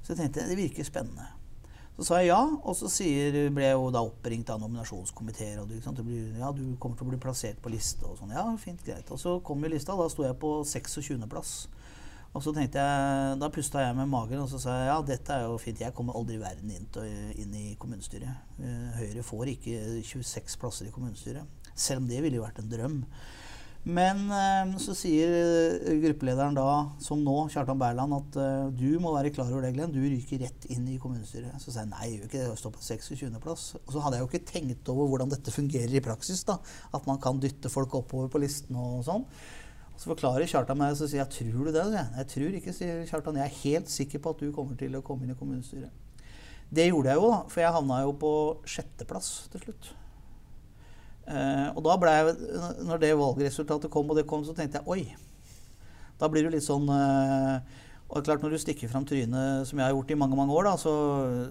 Så 0.00 0.14
jeg 0.14 0.22
tenkte 0.22 0.48
det 0.48 0.56
virker 0.56 0.88
spennende. 0.88 1.35
Så 1.96 2.04
sa 2.04 2.18
jeg 2.20 2.28
ja, 2.28 2.42
og 2.44 2.74
så 2.76 2.90
sier, 2.92 3.36
ble 3.56 3.64
jeg 3.64 3.76
jo 3.78 3.86
da 3.94 4.02
oppringt 4.04 4.50
av 4.52 4.60
nominasjonskomiteer. 4.60 5.62
Og 5.62 5.70
du, 5.70 5.78
du, 5.80 6.02
blir, 6.04 6.34
ja, 6.36 6.50
du 6.52 6.74
kommer 6.76 6.98
til 6.98 7.06
å 7.06 7.12
bli 7.14 7.20
plassert 7.20 7.62
på 7.64 7.72
liste 7.72 8.04
og 8.04 8.18
sånn. 8.18 8.34
Ja, 8.36 8.44
fint, 8.60 8.84
greit. 8.84 9.08
Og 9.14 9.20
så 9.22 9.38
kom 9.46 9.64
jo 9.64 9.70
lista. 9.72 9.96
Da 9.96 10.08
sto 10.12 10.26
jeg 10.26 10.36
på 10.42 10.58
26.-plass. 10.60 11.54
Og 12.36 12.44
så 12.44 12.52
tenkte 12.52 12.82
jeg, 12.82 13.38
Da 13.40 13.48
pusta 13.48 13.80
jeg 13.80 13.96
med 13.96 14.10
magen 14.12 14.42
og 14.42 14.50
så 14.52 14.60
sa 14.60 14.74
jeg, 14.76 14.90
ja, 14.90 14.98
dette 15.08 15.32
er 15.32 15.46
jo 15.46 15.56
fint. 15.62 15.80
Jeg 15.80 15.96
kommer 15.96 16.18
aldri 16.20 16.36
i 16.36 16.42
verden 16.42 16.74
inn, 16.74 16.84
til, 16.92 17.32
inn 17.40 17.56
i 17.56 17.66
kommunestyret. 17.80 18.44
Eh, 18.60 19.00
Høyre 19.00 19.24
får 19.24 19.54
ikke 19.54 19.78
26 20.04 20.60
plasser 20.60 20.90
i 20.90 20.92
kommunestyret. 20.92 21.48
Selv 21.72 22.04
om 22.04 22.10
det 22.12 22.20
ville 22.20 22.36
jo 22.36 22.44
vært 22.44 22.60
en 22.60 22.68
drøm. 22.68 23.00
Men 23.86 24.24
eh, 24.34 24.72
så 24.82 24.96
sier 24.98 25.30
eh, 25.30 25.98
gruppelederen 26.02 26.56
da, 26.56 26.70
som 27.02 27.20
nå, 27.22 27.34
Kjartan 27.52 27.78
Berland, 27.78 28.16
at 28.16 28.38
uh, 28.40 28.70
du 28.74 28.96
må 28.98 29.12
være 29.14 29.30
klar 29.30 29.52
over 29.52 29.62
det, 29.62 29.76
Glenn. 29.76 29.92
Du 29.94 30.00
ryker 30.02 30.40
rett 30.42 30.64
inn 30.74 30.88
i 30.90 30.96
kommunestyret. 30.98 31.54
Så 31.62 31.70
sa 31.70 31.84
jeg 31.84 31.92
nei, 31.92 32.00
jeg 32.08 32.16
gjør 32.16 32.24
ikke 32.26 32.40
det. 32.40 32.48
Jeg 32.48 32.60
står 32.64 32.72
på 32.74 32.82
26.-plass. 32.82 33.66
Og 33.84 33.92
så 33.94 34.02
hadde 34.02 34.18
jeg 34.18 34.24
jo 34.24 34.30
ikke 34.32 34.48
tenkt 34.48 34.90
over 34.90 35.06
hvordan 35.12 35.30
dette 35.30 35.54
fungerer 35.54 35.94
i 35.94 36.02
praksis. 36.02 36.42
da, 36.48 36.58
At 36.98 37.06
man 37.06 37.20
kan 37.22 37.38
dytte 37.42 37.70
folk 37.70 37.94
oppover 37.94 38.32
på 38.32 38.40
listen 38.42 38.74
og 38.80 39.04
sånn. 39.06 39.22
Så 39.94 40.10
forklarer 40.10 40.50
Kjartan 40.50 40.80
meg, 40.80 40.96
så 40.98 41.06
sier 41.06 41.22
jeg 41.22 41.32
tror 41.36 41.68
du 41.68 41.70
det? 41.70 41.84
Jeg, 41.94 42.10
jeg 42.18 42.30
tror 42.32 42.56
ikke, 42.58 42.74
sier 42.74 43.04
Kjartan. 43.06 43.38
Jeg 43.38 43.46
er 43.46 43.60
helt 43.60 43.92
sikker 43.92 44.24
på 44.24 44.34
at 44.34 44.42
du 44.42 44.50
kommer 44.56 44.74
til 44.80 44.98
å 44.98 45.04
komme 45.06 45.28
inn 45.28 45.36
i 45.36 45.38
kommunestyret. 45.38 45.94
Det 46.74 46.88
gjorde 46.88 47.14
jeg 47.14 47.22
jo, 47.22 47.30
da, 47.30 47.38
for 47.54 47.62
jeg 47.62 47.78
havna 47.78 48.00
jo 48.02 48.18
på 48.18 48.32
sjetteplass 48.66 49.30
til 49.54 49.62
slutt. 49.62 49.92
Uh, 51.26 51.72
og 51.74 51.82
da 51.82 51.96
ble 51.98 52.12
jeg, 52.14 52.34
når 52.86 53.00
det 53.02 53.16
valgresultatet 53.18 53.90
kom, 53.90 54.12
og 54.12 54.18
det 54.18 54.28
kom, 54.30 54.44
så 54.46 54.54
tenkte 54.54 54.78
jeg 54.78 54.86
oi. 54.86 55.16
Da 56.20 56.30
blir 56.30 56.46
du 56.46 56.54
litt 56.54 56.64
sånn 56.64 56.86
uh, 56.88 57.58
Og 58.06 58.22
klart 58.24 58.44
når 58.44 58.54
du 58.54 58.60
stikker 58.62 58.88
fram 58.88 59.04
trynet, 59.04 59.66
som 59.66 59.80
jeg 59.80 59.84
har 59.84 59.92
gjort 59.92 60.12
i 60.14 60.16
mange 60.16 60.38
mange 60.38 60.54
år, 60.54 60.68
da, 60.68 60.74
så, 60.78 60.92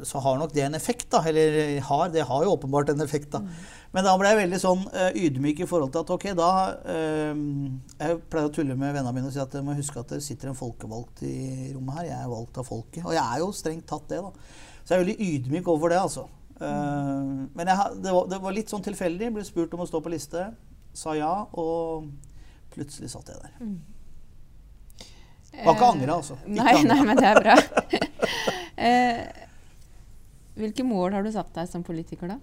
så, 0.08 0.22
har 0.24 0.40
nok 0.40 0.54
det 0.56 0.64
en 0.64 0.78
effekt. 0.80 1.10
da, 1.12 1.20
Eller 1.28 1.82
har, 1.84 2.06
det 2.14 2.24
har 2.30 2.46
jo 2.46 2.54
åpenbart 2.56 2.94
en 2.94 3.04
effekt. 3.04 3.28
da. 3.36 3.44
Mm. 3.44 3.66
Men 3.98 4.08
da 4.08 4.14
ble 4.22 4.32
jeg 4.32 4.40
veldig 4.40 4.62
sånn 4.64 4.86
uh, 4.96 5.10
ydmyk 5.12 5.66
i 5.66 5.68
forhold 5.68 5.92
til 5.92 6.06
at 6.06 6.16
ok, 6.16 6.30
da 6.40 6.52
Jeg 6.86 8.22
pleier 8.32 8.48
å 8.48 8.54
tulle 8.56 8.80
med 8.80 8.96
vennene 8.96 9.14
mine 9.18 9.28
og 9.28 9.36
si 9.36 9.44
at 9.44 9.60
jeg 9.60 9.68
må 9.68 9.76
huske 9.76 10.00
at 10.00 10.16
det 10.16 10.24
sitter 10.24 10.54
en 10.54 10.58
folkevalgt 10.58 11.26
i 11.28 11.74
rommet 11.76 12.00
her. 12.00 12.10
Jeg 12.14 12.22
er 12.22 12.32
valgt 12.32 12.64
av 12.64 12.72
folket. 12.72 13.04
Og 13.04 13.12
jeg 13.12 13.26
er 13.26 13.44
jo 13.44 13.52
strengt 13.52 13.90
tatt 13.92 14.08
det, 14.14 14.24
da. 14.24 14.32
Så 14.86 14.94
jeg 14.94 15.02
er 15.02 15.06
veldig 15.06 15.30
ydmyk 15.34 15.68
overfor 15.68 15.92
det, 15.92 16.00
altså. 16.00 16.28
Uh, 16.56 17.48
men 17.52 17.68
jeg, 17.68 17.98
det, 18.00 18.12
var, 18.16 18.30
det, 18.32 18.40
var, 18.44 18.56
litt 18.56 18.72
sånn 18.72 18.86
tilfeldig. 18.86 19.32
Ble 19.36 19.46
spurt 19.48 19.74
om 19.76 19.84
å 19.84 19.90
stå 19.90 20.02
på 20.04 20.14
liste. 20.14 20.48
Sa 20.96 21.16
ja, 21.18 21.34
og 21.60 22.08
plutselig 22.76 23.12
satt 23.12 23.32
jeg 23.32 23.42
der. 23.44 23.56
Mm. 23.60 23.80
Var 25.56 25.76
ikke 25.76 25.90
angra, 25.94 26.20
altså. 26.20 26.38
Ikke 26.44 26.60
nei, 26.60 26.76
angre. 26.76 26.92
nei, 26.92 27.02
men 27.08 27.20
det 27.20 27.32
er 27.32 27.42
bra. 27.44 27.58
uh, 28.82 29.24
hvilke 30.62 30.86
mål 30.88 31.18
har 31.18 31.26
du 31.26 31.32
satt 31.36 31.52
deg 31.56 31.72
som 31.72 31.84
politiker, 31.84 32.32
da? 32.32 32.40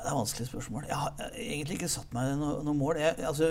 Det 0.00 0.08
er 0.08 0.16
vanskelig 0.16 0.48
spørsmål. 0.48 0.86
Jeg 0.88 0.96
har 0.96 1.32
egentlig 1.36 1.76
ikke 1.76 1.92
satt 1.92 2.14
meg 2.16 2.32
noe, 2.40 2.62
noe 2.64 2.76
mål. 2.76 3.00
Jeg, 3.02 3.18
altså, 3.28 3.50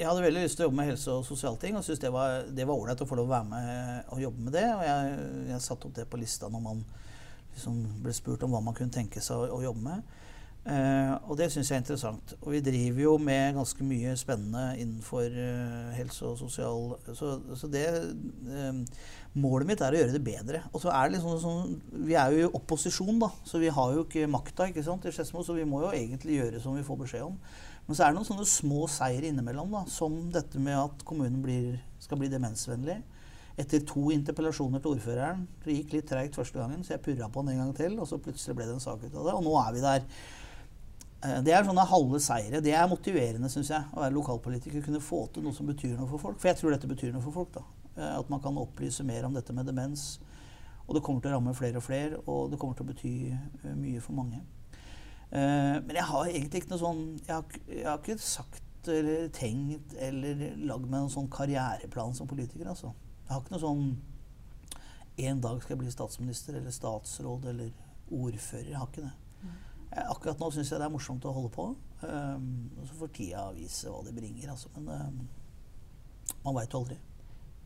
jeg 0.00 0.08
hadde 0.08 0.22
veldig 0.24 0.44
lyst 0.46 0.56
til 0.56 0.64
å 0.64 0.68
jobbe 0.70 0.78
med 0.78 0.88
helse- 0.88 1.12
og 1.12 1.26
sosialting 1.28 1.76
og 1.76 1.84
syntes 1.84 2.00
det 2.00 2.64
var 2.64 2.72
ålreit 2.72 3.02
å 3.04 3.08
få 3.08 3.18
lov 3.18 3.28
å 3.28 3.34
være 3.34 3.48
med 3.50 4.14
og 4.14 4.22
jobbe 4.22 4.46
med 4.46 4.56
det. 4.56 4.64
Og 4.72 4.84
jeg, 4.86 5.18
jeg 5.50 5.64
satte 5.66 5.88
opp 5.88 5.98
det 5.98 6.06
på 6.08 6.20
lista 6.20 6.48
når 6.48 6.64
man 6.64 6.80
liksom 7.54 7.82
ble 8.04 8.14
spurt 8.16 8.42
om 8.46 8.54
hva 8.54 8.62
man 8.64 8.76
kunne 8.76 8.94
tenke 8.94 9.22
seg 9.24 9.38
å, 9.38 9.58
å 9.58 9.62
jobbe 9.64 9.84
med. 9.86 10.16
Uh, 10.60 11.14
og 11.24 11.38
det 11.40 11.46
syns 11.48 11.70
jeg 11.70 11.78
er 11.78 11.80
interessant. 11.80 12.34
Og 12.42 12.52
vi 12.52 12.58
driver 12.60 13.00
jo 13.00 13.14
med 13.16 13.54
ganske 13.56 13.84
mye 13.86 14.12
spennende 14.20 14.74
innenfor 14.76 15.32
uh, 15.32 15.86
helse 15.96 16.26
og 16.28 16.36
sosial 16.36 16.90
Så, 17.16 17.30
så 17.56 17.70
det 17.72 17.86
uh, 17.96 18.76
Målet 19.40 19.70
mitt 19.70 19.80
er 19.80 19.96
å 19.96 20.02
gjøre 20.02 20.12
det 20.12 20.20
bedre. 20.26 20.60
Og 20.74 20.82
så 20.82 20.92
er 20.92 21.08
det 21.08 21.16
liksom 21.16 21.40
sånn 21.40 22.04
Vi 22.04 22.18
er 22.18 22.34
jo 22.34 22.44
i 22.44 22.52
opposisjon, 22.60 23.16
da, 23.22 23.30
så 23.48 23.62
vi 23.62 23.72
har 23.72 23.94
jo 23.96 24.04
ikke 24.04 24.28
makta 24.28 24.68
ikke 24.68 24.84
sant, 24.84 25.08
i 25.08 25.14
Skedsmo, 25.16 25.46
så 25.46 25.56
vi 25.56 25.64
må 25.64 25.80
jo 25.86 25.94
egentlig 25.96 26.36
gjøre 26.42 26.60
som 26.60 26.76
vi 26.76 26.84
får 26.84 27.00
beskjed 27.06 27.24
om. 27.30 27.40
Men 27.86 27.96
så 27.96 28.04
er 28.04 28.12
det 28.12 28.20
noen 28.20 28.28
sånne 28.28 28.46
små 28.46 28.84
seier 28.92 29.24
innimellom, 29.30 29.72
da, 29.72 29.86
som 29.88 30.18
dette 30.34 30.60
med 30.60 30.76
at 30.76 31.06
kommunen 31.08 31.40
blir, 31.42 31.80
skal 32.04 32.20
bli 32.20 32.28
demensvennlig. 32.30 33.00
Etter 33.60 33.82
to 33.84 34.06
interpellasjoner 34.14 34.80
til 34.80 34.94
ordføreren 34.94 35.42
Det 35.64 35.74
gikk 35.74 35.92
litt 35.96 36.06
treigt 36.08 36.36
første 36.38 36.56
gangen, 36.60 36.84
så 36.86 36.94
jeg 36.94 37.02
purra 37.04 37.26
på 37.28 37.42
den 37.44 37.54
en 37.56 37.64
gang 37.64 37.72
til. 37.76 37.96
Og 38.00 38.06
så 38.08 38.18
plutselig 38.22 38.56
ble 38.56 38.68
det 38.68 38.76
en 38.78 38.84
sak 38.84 39.02
ut 39.04 39.14
av 39.14 39.26
det. 39.26 39.34
Og 39.36 39.42
nå 39.44 39.54
er 39.60 39.72
vi 39.76 39.82
der. 39.84 40.06
Eh, 41.24 41.40
Det 41.44 41.52
er 41.52 41.66
sånne 41.66 41.84
halve 41.90 42.20
seire. 42.24 42.60
Det 42.64 42.72
er 42.72 42.88
motiverende, 42.88 43.50
syns 43.52 43.68
jeg, 43.74 43.84
å 43.92 44.00
være 44.00 44.14
lokalpolitiker. 44.16 44.84
Kunne 44.86 45.02
få 45.04 45.26
til 45.34 45.44
noe 45.44 45.52
som 45.56 45.66
betyr 45.68 45.96
noe 45.98 46.08
for 46.08 46.18
folk. 46.22 46.38
For 46.40 46.48
jeg 46.48 46.56
tror 46.60 46.70
dette 46.76 46.88
betyr 46.88 47.12
noe 47.12 47.22
for 47.26 47.32
folk. 47.32 47.52
da. 47.58 47.64
Eh, 47.96 48.18
At 48.18 48.30
man 48.30 48.40
kan 48.40 48.56
opplyse 48.56 49.04
mer 49.04 49.24
om 49.28 49.34
dette 49.34 49.52
med 49.52 49.66
demens. 49.66 50.18
Og 50.88 50.94
det 50.96 51.02
kommer 51.06 51.20
til 51.22 51.30
å 51.30 51.34
ramme 51.36 51.54
flere 51.54 51.76
og 51.76 51.82
flere, 51.86 52.16
og 52.26 52.50
det 52.50 52.58
kommer 52.58 52.74
til 52.74 52.86
å 52.86 52.90
bety 52.94 53.12
eh, 53.30 53.74
mye 53.74 54.00
for 54.00 54.12
mange. 54.12 54.40
Men 55.32 55.94
jeg 55.94 56.02
har 56.02 56.24
egentlig 56.26 56.58
ikke 56.64 56.70
noe 56.72 56.80
sånn 56.80 57.02
Jeg 57.22 57.34
har, 57.36 57.44
jeg 57.68 57.84
har 57.86 57.98
ikke 58.00 58.16
sagt 58.18 58.88
eller 58.88 59.28
tenkt 59.28 59.94
eller 60.02 60.40
lagd 60.56 60.88
meg 60.88 61.04
noen 61.04 61.12
sånn 61.12 61.28
karriereplan 61.30 62.16
som 62.16 62.26
politiker. 62.26 62.66
altså. 62.66 62.90
Jeg 63.30 63.36
har 63.36 63.44
ikke 63.44 63.54
noe 63.54 63.62
sånn 63.62 63.82
En 65.22 65.42
dag 65.44 65.60
skal 65.62 65.76
jeg 65.76 65.80
bli 65.84 65.92
statsminister 65.94 66.56
eller 66.58 66.72
statsråd 66.74 67.44
eller 67.52 67.68
ordfører. 68.10 68.72
Jeg 68.72 68.78
har 68.80 68.88
ikke 68.88 69.04
det. 69.04 69.12
Jeg, 69.90 70.06
akkurat 70.06 70.40
nå 70.42 70.48
syns 70.50 70.72
jeg 70.72 70.80
det 70.80 70.86
er 70.88 70.94
morsomt 70.94 71.26
å 71.28 71.34
holde 71.36 71.50
på. 71.54 71.66
Um, 72.02 72.48
så 72.88 72.96
får 72.98 73.12
tida 73.14 73.44
vise 73.54 73.92
hva 73.92 74.00
det 74.06 74.16
bringer, 74.16 74.50
altså. 74.54 74.72
Men 74.74 74.88
um, 74.88 75.20
man 76.42 76.56
veit 76.56 76.74
jo 76.74 76.80
aldri. 76.80 76.96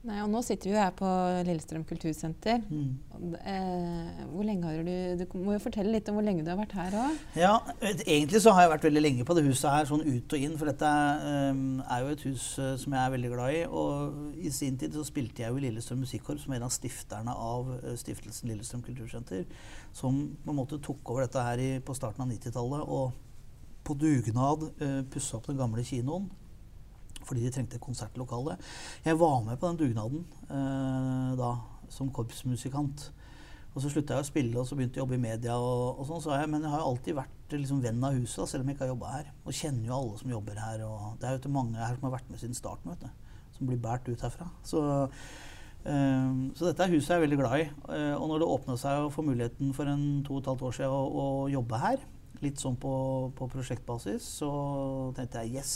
Nei, 0.04 0.18
og 0.20 0.28
nå 0.28 0.42
sitter 0.44 0.68
vi 0.68 0.74
jo 0.74 0.80
her 0.82 0.90
på 0.92 1.10
Lillestrøm 1.46 1.84
kultursenter. 1.88 2.58
Mm. 2.68 3.36
Eh, 3.40 4.18
hvor 4.34 4.44
lenge 4.44 4.68
har 4.68 4.82
du 4.84 5.22
Du 5.24 5.38
må 5.40 5.54
jo 5.54 5.62
fortelle 5.62 5.94
litt 5.94 6.10
om 6.12 6.18
hvor 6.18 6.26
lenge 6.26 6.44
du 6.44 6.50
har 6.52 6.58
vært 6.58 6.74
her 6.76 6.96
òg. 7.00 7.22
Ja, 7.40 7.54
egentlig 8.04 8.42
så 8.44 8.52
har 8.52 8.66
jeg 8.66 8.72
vært 8.74 8.84
veldig 8.84 9.00
lenge 9.00 9.24
på 9.24 9.36
det 9.38 9.46
huset 9.46 9.70
her, 9.72 9.88
sånn 9.88 10.04
ut 10.04 10.36
og 10.36 10.44
inn. 10.44 10.58
For 10.60 10.68
dette 10.68 10.90
um, 11.54 11.80
er 11.88 12.04
jo 12.04 12.12
et 12.12 12.26
hus 12.28 12.50
eh, 12.60 12.74
som 12.82 12.98
jeg 12.98 13.00
er 13.00 13.16
veldig 13.16 13.32
glad 13.32 13.56
i. 13.56 13.64
Og 13.64 14.36
i 14.44 14.52
sin 14.52 14.76
tid 14.80 14.92
så 14.92 15.06
spilte 15.08 15.40
jeg 15.40 15.54
jo 15.54 15.62
i 15.62 15.64
Lillestrøm 15.64 16.04
Musikkorps 16.04 16.44
som 16.44 16.52
er 16.52 16.60
en 16.60 16.68
av 16.68 16.76
stifterne 16.76 17.40
av 17.48 17.72
eh, 17.78 17.96
stiftelsen 18.04 18.52
Lillestrøm 18.52 18.84
kultursenter. 18.84 19.48
Som 19.96 20.20
på 20.44 20.52
en 20.52 20.60
måte 20.60 20.82
tok 20.84 21.00
over 21.14 21.24
dette 21.24 21.48
her 21.48 21.64
i, 21.64 21.70
på 21.80 21.96
starten 21.96 22.26
av 22.26 22.28
90-tallet 22.34 22.84
og 22.84 23.16
på 23.84 23.96
dugnad 24.00 24.68
uh, 24.80 25.00
pussa 25.12 25.38
opp 25.40 25.48
den 25.48 25.64
gamle 25.64 25.84
kinoen. 25.84 26.28
Fordi 27.24 27.44
de 27.44 27.52
trengte 27.54 27.80
konsertlokale. 27.82 28.58
Jeg 29.04 29.18
var 29.20 29.42
med 29.46 29.58
på 29.60 29.70
den 29.70 29.80
dugnaden 29.80 30.24
eh, 30.48 31.30
da, 31.40 31.54
som 31.92 32.12
korpsmusikant. 32.12 33.08
Og 33.74 33.82
så 33.82 33.90
slutta 33.90 34.14
jeg 34.14 34.22
å 34.22 34.26
spille 34.28 34.60
og 34.60 34.68
så 34.68 34.76
begynte 34.78 35.00
jeg 35.00 35.02
å 35.02 35.04
jobbe 35.08 35.16
i 35.18 35.24
media. 35.24 35.56
og, 35.58 35.98
og 35.98 36.06
sånn, 36.06 36.22
så 36.22 36.36
jeg, 36.36 36.50
Men 36.50 36.62
jeg 36.62 36.70
har 36.70 36.84
jo 36.84 36.92
alltid 36.92 37.16
vært 37.18 37.56
liksom, 37.58 37.80
venn 37.82 38.06
av 38.06 38.14
huset, 38.14 38.36
da, 38.38 38.46
selv 38.50 38.62
om 38.62 38.70
jeg 38.70 38.76
ikke 38.76 38.86
har 38.86 38.92
jobba 38.92 39.14
her. 39.16 39.32
Og 39.42 39.58
kjenner 39.58 39.88
jo 39.88 39.96
alle 39.96 40.20
som 40.20 40.36
jobber 40.36 40.60
her. 40.62 40.84
og 40.86 41.18
Det 41.18 41.28
er 41.28 41.40
jo 41.40 41.56
mange 41.56 41.82
her 41.82 41.98
som 41.98 42.06
har 42.08 42.14
vært 42.14 42.30
med 42.30 42.42
siden 42.42 42.58
starten, 42.58 42.94
vet 42.94 43.02
du. 43.02 43.34
Som 43.56 43.70
blir 43.70 43.82
båret 43.82 44.06
ut 44.10 44.24
herfra. 44.26 44.46
Så, 44.66 44.84
eh, 45.90 46.30
så 46.54 46.70
dette 46.70 46.90
huset 46.94 47.16
er 47.16 47.24
veldig 47.24 47.40
glad 47.42 47.56
i. 47.64 47.66
Eh, 47.98 48.14
og 48.14 48.28
når 48.30 48.44
det 48.44 48.52
åpna 48.58 48.78
seg 48.78 49.02
å 49.02 49.12
få 49.14 49.26
muligheten 49.26 49.74
for 49.74 49.90
en 49.90 50.22
to 50.26 50.38
og 50.38 50.44
et 50.44 50.52
halvt 50.52 50.66
år 50.70 50.78
siden 50.78 50.94
å, 50.94 51.02
å 51.24 51.26
jobbe 51.50 51.82
her, 51.82 52.06
litt 52.44 52.62
sånn 52.62 52.78
på, 52.78 52.94
på 53.34 53.50
prosjektbasis, 53.50 54.26
så 54.38 54.50
tenkte 55.16 55.42
jeg 55.42 55.58
yes, 55.58 55.74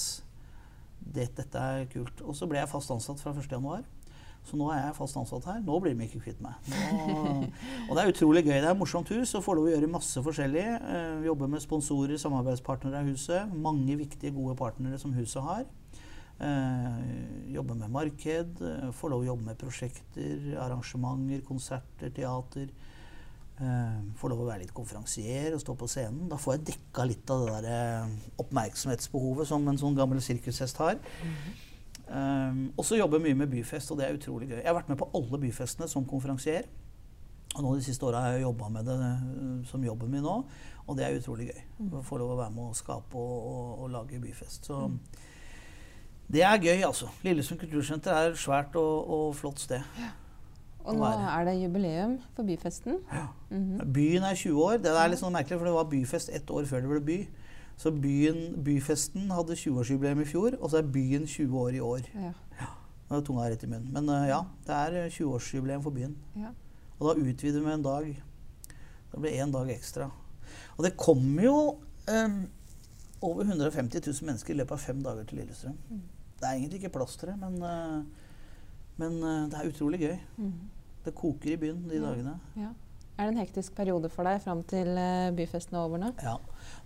det, 1.00 1.30
dette 1.38 1.62
er 1.62 1.86
kult. 1.92 2.20
Og 2.24 2.36
så 2.36 2.48
ble 2.50 2.60
jeg 2.60 2.70
fast 2.70 2.90
ansatt 2.94 3.22
fra 3.22 3.32
1.1. 3.36 3.86
Så 4.48 4.56
nå 4.56 4.68
er 4.72 4.78
jeg 4.86 4.96
fast 4.96 5.16
ansatt 5.20 5.44
her. 5.50 5.58
Nå 5.64 5.76
blir 5.82 5.96
de 5.96 6.06
ikke 6.06 6.22
kvitt 6.24 6.38
meg. 6.40 6.56
Nå, 6.70 7.48
og 7.88 7.92
det 7.96 8.02
er 8.02 8.12
utrolig 8.12 8.44
gøy. 8.46 8.54
Det 8.54 8.64
er 8.64 8.70
et 8.70 8.80
morsomt 8.80 9.10
hus 9.12 9.34
og 9.36 9.44
får 9.44 9.58
lov 9.58 9.66
å 9.68 9.72
gjøre 9.74 9.90
masse 9.92 10.22
forskjellig. 10.24 10.66
Vi 11.20 11.28
jobbe 11.28 11.48
med 11.52 11.64
sponsorer, 11.64 12.16
samarbeidspartnere 12.20 13.02
av 13.02 13.10
huset. 13.10 13.52
Mange 13.52 13.98
viktige, 14.00 14.32
gode 14.36 14.56
partnere 14.56 15.00
som 15.02 15.12
huset 15.18 15.42
har. 15.44 15.66
Jobber 16.38 17.52
jobbe 17.52 17.76
med 17.82 17.90
marked. 17.92 18.60
Får 18.62 18.94
få 18.96 19.10
lov 19.12 19.24
å 19.24 19.28
jobbe 19.32 19.50
med 19.50 19.58
prosjekter, 19.60 20.36
arrangementer, 20.62 21.42
konserter, 21.44 22.14
teater. 22.14 22.70
Eh, 23.58 23.94
få 24.14 24.28
lov 24.30 24.44
å 24.44 24.46
være 24.46 24.62
litt 24.62 24.74
konferansier 24.74 25.50
og 25.56 25.62
stå 25.62 25.74
på 25.78 25.88
scenen. 25.90 26.28
Da 26.30 26.36
får 26.38 26.58
jeg 26.58 26.66
dekka 26.68 27.06
litt 27.08 27.30
av 27.34 27.42
det 27.42 27.54
der 27.56 27.70
eh, 27.72 28.12
oppmerksomhetsbehovet 28.44 29.48
som 29.50 29.64
en 29.66 29.80
sånn 29.80 29.96
gammel 29.98 30.22
sirkushest 30.22 30.78
har. 30.78 31.00
Um, 32.08 32.60
og 32.78 32.86
så 32.88 32.96
jobber 32.96 33.18
jeg 33.18 33.26
mye 33.26 33.40
med 33.42 33.50
byfest, 33.52 33.90
og 33.92 33.98
det 33.98 34.06
er 34.06 34.14
utrolig 34.16 34.46
gøy. 34.48 34.60
Jeg 34.60 34.68
har 34.70 34.78
vært 34.78 34.92
med 34.92 35.00
på 35.00 35.10
alle 35.18 35.40
byfestene 35.42 35.88
som 35.90 36.06
konferansier. 36.08 36.68
Og 37.56 37.64
nå 37.64 37.74
de 37.74 37.82
siste 37.84 38.06
åra 38.06 38.22
har 38.22 38.36
jeg 38.36 38.44
jobba 38.46 38.68
med 38.72 38.86
det 38.86 38.96
som 39.68 39.84
jobben 39.84 40.12
min 40.12 40.22
nå, 40.22 40.36
og 40.86 40.96
det 40.96 41.04
er 41.04 41.18
utrolig 41.18 41.48
gøy. 41.50 41.60
Å 41.98 42.04
få 42.06 42.20
lov 42.20 42.36
å 42.36 42.38
være 42.38 42.54
med 42.54 42.70
å 42.70 42.76
skape 42.78 43.18
og, 43.18 43.36
og, 43.50 43.74
og 43.82 43.92
lage 43.96 44.22
byfest. 44.22 44.70
Så 44.70 44.84
det 46.30 46.46
er 46.46 46.62
gøy, 46.62 46.84
altså. 46.86 47.10
Lillesund 47.26 47.58
kultursenter 47.60 48.14
er 48.14 48.30
et 48.30 48.40
svært 48.40 48.76
og, 48.78 49.12
og 49.18 49.36
flott 49.36 49.64
sted. 49.64 49.82
Og 50.88 50.96
nå 50.96 51.04
er 51.04 51.44
det 51.44 51.54
jubileum 51.60 52.16
for 52.36 52.48
byfesten. 52.48 53.02
Ja, 53.12 53.26
Byen 53.84 54.24
er 54.24 54.34
20 54.34 54.62
år. 54.64 54.78
Det 54.80 54.92
er 54.94 55.10
litt 55.12 55.20
sånn 55.20 55.34
merkelig, 55.34 55.58
for 55.60 55.68
det 55.68 55.74
var 55.76 55.90
byfest 55.90 56.32
ett 56.32 56.50
år 56.50 56.68
før 56.70 56.84
det 56.84 56.92
ble 56.94 57.00
by. 57.04 57.18
Så 57.78 57.92
byen, 57.94 58.56
byfesten 58.66 59.28
hadde 59.30 59.54
20-årsjubileum 59.54 60.22
i 60.24 60.26
fjor, 60.26 60.56
og 60.58 60.70
så 60.72 60.80
er 60.80 60.88
byen 60.96 61.26
20 61.28 61.58
år 61.60 61.76
i 61.76 61.82
år. 61.84 62.08
Ja. 62.18 62.32
Nå 63.08 63.18
er 63.20 63.24
tunga 63.24 63.44
rett 63.48 63.62
i 63.62 63.68
munnen. 63.70 63.92
Men 63.94 64.08
uh, 64.10 64.24
ja, 64.26 64.40
det 64.66 64.74
er 64.74 64.96
uh, 65.04 65.12
20-årsjubileum 65.14 65.84
for 65.84 65.94
byen. 65.94 66.16
Ja. 66.36 66.50
Og 66.98 67.04
da 67.06 67.14
utvider 67.22 67.62
vi 67.62 67.72
en 67.72 67.84
dag. 67.84 68.08
Det 69.12 69.20
blir 69.22 69.36
én 69.38 69.52
dag 69.54 69.70
ekstra. 69.72 70.08
Og 70.76 70.82
det 70.84 70.96
kommer 70.98 71.44
jo 71.44 71.60
um, 72.10 72.40
over 73.22 73.44
150 73.44 74.02
000 74.06 74.26
mennesker 74.26 74.56
i 74.56 74.58
løpet 74.58 74.74
av 74.74 74.82
fem 74.82 75.04
dager 75.04 75.28
til 75.28 75.38
Lillestrøm. 75.42 75.78
Det 76.38 76.48
er 76.48 76.56
egentlig 76.56 76.82
ikke 76.82 76.96
plass 76.98 77.16
til 77.18 77.30
det, 77.30 77.38
men, 77.38 77.62
uh, 77.62 78.02
men 78.98 79.22
det 79.52 79.60
er 79.60 79.70
utrolig 79.70 80.02
gøy. 80.02 80.18
Det 81.04 81.14
koker 81.16 81.54
i 81.54 81.58
byen 81.60 81.82
de 81.88 82.02
dagene. 82.02 82.36
Ja. 82.58 82.74
Er 83.18 83.26
det 83.26 83.34
en 83.34 83.40
hektisk 83.42 83.74
periode 83.74 84.06
for 84.12 84.28
deg 84.28 84.38
fram 84.44 84.60
til 84.70 84.92
uh, 84.94 85.34
byfesten 85.34 85.74
er 85.74 85.82
over 85.82 85.98
nå? 85.98 86.12
Ja. 86.22 86.36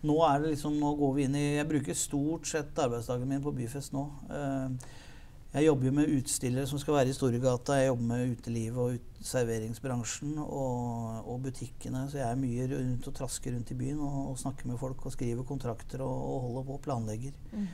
Nå 0.08 0.16
er 0.24 0.40
det 0.40 0.54
liksom, 0.54 0.78
nå 0.80 0.94
går 0.96 1.14
vi 1.18 1.26
inn 1.28 1.36
i 1.36 1.44
Jeg 1.58 1.68
bruker 1.68 1.98
stort 1.98 2.48
sett 2.48 2.78
arbeidsdagen 2.80 3.28
min 3.28 3.42
på 3.44 3.52
byfest 3.56 3.92
nå. 3.92 4.06
Uh, 4.30 4.72
jeg 5.52 5.66
jobber 5.66 5.90
jo 5.90 5.92
med 5.98 6.12
utstillere 6.16 6.68
som 6.68 6.80
skal 6.80 6.96
være 6.96 7.12
i 7.12 7.16
Storegata. 7.16 7.76
Jeg 7.76 7.90
jobber 7.90 8.06
med 8.08 8.30
utelivet 8.32 8.78
og 8.80 8.94
ut 8.96 9.26
serveringsbransjen 9.28 10.38
og, 10.40 11.26
og, 11.26 11.42
butikkene. 11.44 12.06
Så 12.08 12.22
jeg 12.22 12.28
er 12.30 12.40
mye 12.40 12.68
rundt 12.70 13.08
og 13.10 13.16
trasker 13.18 13.52
rundt 13.52 13.74
i 13.74 13.76
byen 13.76 14.00
og, 14.00 14.30
og 14.30 14.38
snakker 14.40 14.70
med 14.70 14.80
folk 14.80 15.04
og 15.04 15.12
skriver 15.12 15.44
kontrakter 15.44 16.00
og, 16.00 16.14
og 16.30 16.46
holder 16.46 16.64
på 16.70 16.78
og 16.78 16.84
planlegger. 16.88 17.36
Mm. 17.52 17.68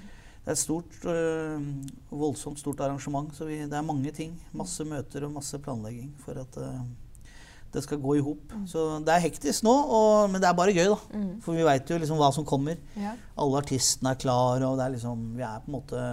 Det 0.45 0.53
er 0.53 0.57
et 0.57 0.61
stort, 0.61 0.95
øh, 1.05 1.67
voldsomt 2.11 2.61
stort 2.61 2.81
arrangement. 2.81 3.35
Så 3.37 3.45
vi, 3.45 3.59
det 3.65 3.77
er 3.77 3.85
mange 3.85 4.11
ting. 4.17 4.33
Masse 4.57 4.85
møter 4.85 5.27
og 5.27 5.35
masse 5.35 5.59
planlegging 5.59 6.15
for 6.25 6.41
at 6.41 6.57
øh, 6.63 6.81
det 7.73 7.83
skal 7.85 8.01
gå 8.01 8.15
i 8.17 8.25
hop. 8.25 8.55
Mm. 8.55 8.67
Så 8.67 8.85
det 9.05 9.13
er 9.13 9.25
hektisk 9.27 9.65
nå, 9.67 9.75
og, 9.75 10.31
men 10.31 10.41
det 10.41 10.49
er 10.49 10.57
bare 10.57 10.73
gøy, 10.73 10.89
da. 10.89 10.99
Mm. 11.13 11.33
For 11.45 11.59
vi 11.59 11.67
veit 11.67 11.91
jo 11.91 12.01
liksom 12.01 12.21
hva 12.21 12.31
som 12.33 12.47
kommer. 12.49 12.81
Ja. 12.97 13.13
Alle 13.37 13.61
artistene 13.61 14.15
er 14.15 14.21
klar, 14.21 14.65
og 14.65 14.79
det 14.79 14.87
er 14.87 14.95
liksom 14.97 15.25
Vi 15.37 15.45
er 15.45 15.65
på 15.65 15.73
en 15.73 15.77
måte 15.79 16.05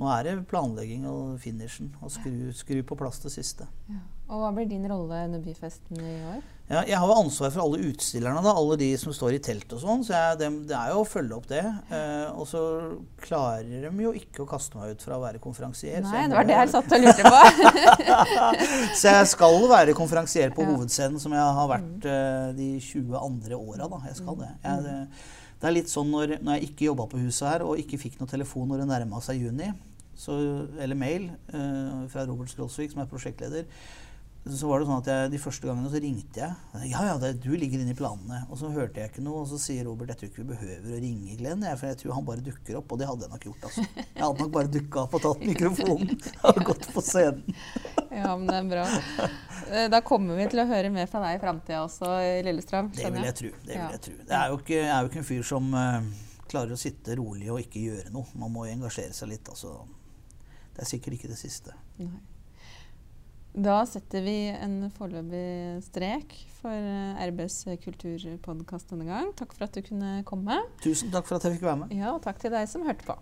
Nå 0.00 0.08
er 0.08 0.24
det 0.24 0.46
planlegging 0.48 1.04
og 1.08 1.34
finishen. 1.40 1.90
Og 2.00 2.12
skru, 2.12 2.32
skru 2.56 2.78
på 2.88 2.96
plass 2.96 3.20
det 3.20 3.34
siste. 3.34 3.66
Ja. 3.90 4.00
Og 4.30 4.44
Hva 4.44 4.52
blir 4.56 4.68
din 4.70 4.86
rolle 4.88 5.24
under 5.26 5.42
byfesten 5.44 6.00
i 6.00 6.14
år? 6.30 6.40
Ja, 6.70 6.84
jeg 6.86 7.00
har 7.02 7.08
jo 7.10 7.14
ansvar 7.18 7.50
for 7.50 7.64
alle 7.64 7.80
utstillerne, 7.88 8.40
da, 8.44 8.52
alle 8.54 8.76
de 8.78 8.92
som 9.00 9.10
står 9.14 9.34
i 9.34 9.40
telt 9.42 9.72
og 9.74 9.80
sånn. 9.82 10.04
Så 10.06 10.12
jeg, 10.14 10.36
det, 10.38 10.50
det, 10.70 10.76
er 10.78 10.92
jo 10.92 11.00
å 11.02 11.08
følge 11.08 11.34
opp 11.34 11.48
det. 11.50 11.64
Eh, 11.66 12.28
og 12.30 12.46
så 12.46 12.60
klarer 13.24 13.88
de 13.88 14.04
jo 14.04 14.12
ikke 14.14 14.44
å 14.44 14.46
kaste 14.52 14.78
meg 14.78 14.94
ut 14.94 15.02
fra 15.02 15.16
å 15.16 15.24
være 15.24 15.40
konferansier. 15.42 15.98
Nei, 16.06 16.28
det 16.30 16.38
var 16.38 16.46
det 16.46 16.54
jeg 16.60 16.70
satt 16.70 16.94
og 16.94 17.02
lurte 17.02 17.32
på. 17.34 18.12
så 19.00 19.16
jeg 19.16 19.30
skal 19.32 19.58
være 19.72 19.96
konferansier 19.98 20.54
på 20.54 20.62
ja. 20.62 20.70
hovedscenen, 20.70 21.18
som 21.22 21.34
jeg 21.34 21.58
har 21.58 21.70
vært 21.72 22.06
eh, 22.06 22.48
de 22.60 22.70
20 22.86 23.18
andre 23.18 23.58
åra. 23.58 23.90
Jeg 24.06 24.20
skal 24.22 24.38
det. 24.44 24.50
Jeg, 24.62 24.86
det. 24.86 24.98
Det 25.60 25.68
er 25.68 25.74
litt 25.74 25.90
sånn 25.90 26.14
når, 26.14 26.38
når 26.38 26.56
jeg 26.56 26.68
ikke 26.70 26.86
jobba 26.86 27.08
på 27.10 27.18
huset 27.24 27.48
her, 27.48 27.64
og 27.66 27.82
ikke 27.82 27.98
fikk 28.00 28.20
noen 28.20 28.30
telefon 28.30 28.70
når 28.70 28.84
det 28.84 28.92
nærma 28.92 29.18
seg 29.24 29.42
juni, 29.42 29.72
så, 30.20 30.38
eller 30.78 30.98
mail 30.98 31.26
eh, 31.50 32.06
fra 32.12 32.24
Robert 32.28 32.52
Skrolsvik, 32.52 32.94
som 32.94 33.02
er 33.02 33.10
prosjektleder, 33.10 33.66
så 34.48 34.70
var 34.70 34.80
det 34.80 34.86
sånn 34.88 35.02
at 35.02 35.08
jeg, 35.10 35.30
De 35.34 35.38
første 35.40 35.68
gangene 35.68 35.90
så 35.92 36.00
ringte 36.00 36.40
jeg. 36.40 36.54
Ja, 36.88 37.02
ja, 37.10 37.16
det, 37.20 37.34
du 37.44 37.50
ligger 37.52 37.82
inne 37.82 37.92
i 37.92 37.98
planene. 37.98 38.38
Og 38.48 38.56
så 38.56 38.70
hørte 38.72 39.02
jeg 39.02 39.12
ikke 39.12 39.24
noe, 39.24 39.42
og 39.42 39.50
så 39.50 39.58
sier 39.60 39.84
Robert 39.84 40.14
jeg 40.14 40.20
tror 40.20 40.30
ikke 40.30 40.40
vi 40.40 40.54
behøver 40.54 40.94
å 40.96 41.00
ringe 41.02 41.36
Glenn. 41.36 41.66
Jeg, 41.68 41.78
for 41.80 41.90
jeg 41.90 41.98
tror 42.00 42.14
han 42.16 42.28
bare 42.30 42.44
dukker 42.46 42.78
opp. 42.80 42.94
Og 42.94 43.02
det 43.02 43.08
hadde 43.10 43.26
jeg 43.26 43.34
nok 43.34 43.44
gjort. 43.50 43.66
altså. 43.68 43.84
Jeg 44.00 44.22
hadde 44.24 44.46
nok 44.46 44.54
bare 44.56 44.72
dukka 44.72 45.02
opp 45.04 45.18
og 45.18 45.24
tatt 45.26 45.44
mikrofonen 45.44 46.14
og 46.48 46.62
gått 46.70 46.88
på 46.94 47.04
scenen. 47.04 47.60
ja, 48.08 48.32
men 48.32 48.48
det 48.48 48.56
er 48.62 48.72
bra. 48.72 48.86
Da 49.92 50.00
kommer 50.08 50.40
vi 50.40 50.48
til 50.50 50.64
å 50.64 50.66
høre 50.72 50.94
mer 50.94 51.12
fra 51.12 51.20
deg 51.26 51.36
i 51.36 51.44
framtida 51.44 51.84
også, 51.84 52.16
i 52.24 52.40
Lillestrøm. 52.48 52.90
Det 52.96 53.12
vil 53.12 53.28
jeg 53.28 53.38
tro. 53.42 53.52
Det 53.68 53.76
vil 53.76 53.94
jeg 53.98 54.04
tro. 54.08 54.16
Det 54.24 54.40
er 54.40 54.50
jo 54.54 54.58
ikke, 54.64 54.80
jeg 54.80 54.90
er 54.96 55.04
jo 55.04 55.12
ikke 55.12 55.20
en 55.20 55.30
fyr 55.34 55.46
som 55.52 55.70
uh, 55.76 56.10
klarer 56.50 56.74
å 56.74 56.80
sitte 56.80 57.20
rolig 57.20 57.52
og 57.52 57.60
ikke 57.60 57.84
gjøre 57.84 58.16
noe. 58.16 58.40
Man 58.40 58.56
må 58.56 58.64
jo 58.66 58.78
engasjere 58.78 59.12
seg 59.14 59.34
litt. 59.36 59.52
altså. 59.52 59.76
Det 60.72 60.86
er 60.86 60.94
sikkert 60.96 61.20
ikke 61.20 61.30
det 61.30 61.38
siste. 61.38 61.76
Nei. 62.00 62.29
Da 63.50 63.80
setter 63.88 64.22
vi 64.22 64.36
en 64.52 64.76
foreløpig 64.94 65.80
strek 65.82 66.36
for 66.60 66.90
RBs 67.30 67.64
kulturpodkast 67.82 68.92
denne 68.94 69.08
gang. 69.08 69.32
Takk 69.38 69.56
for 69.56 69.66
at 69.66 69.74
du 69.74 69.82
kunne 69.86 70.20
komme. 70.28 70.60
Tusen 70.84 71.10
takk 71.10 71.26
for 71.26 71.40
at 71.40 71.48
jeg 71.48 71.58
fikk 71.58 71.66
være 71.66 71.82
med. 71.82 71.96
Ja, 71.98 72.14
og 72.14 72.22
takk 72.26 72.38
til 72.42 72.54
deg 72.54 72.70
som 72.70 72.86
hørte 72.86 73.08
på. 73.08 73.18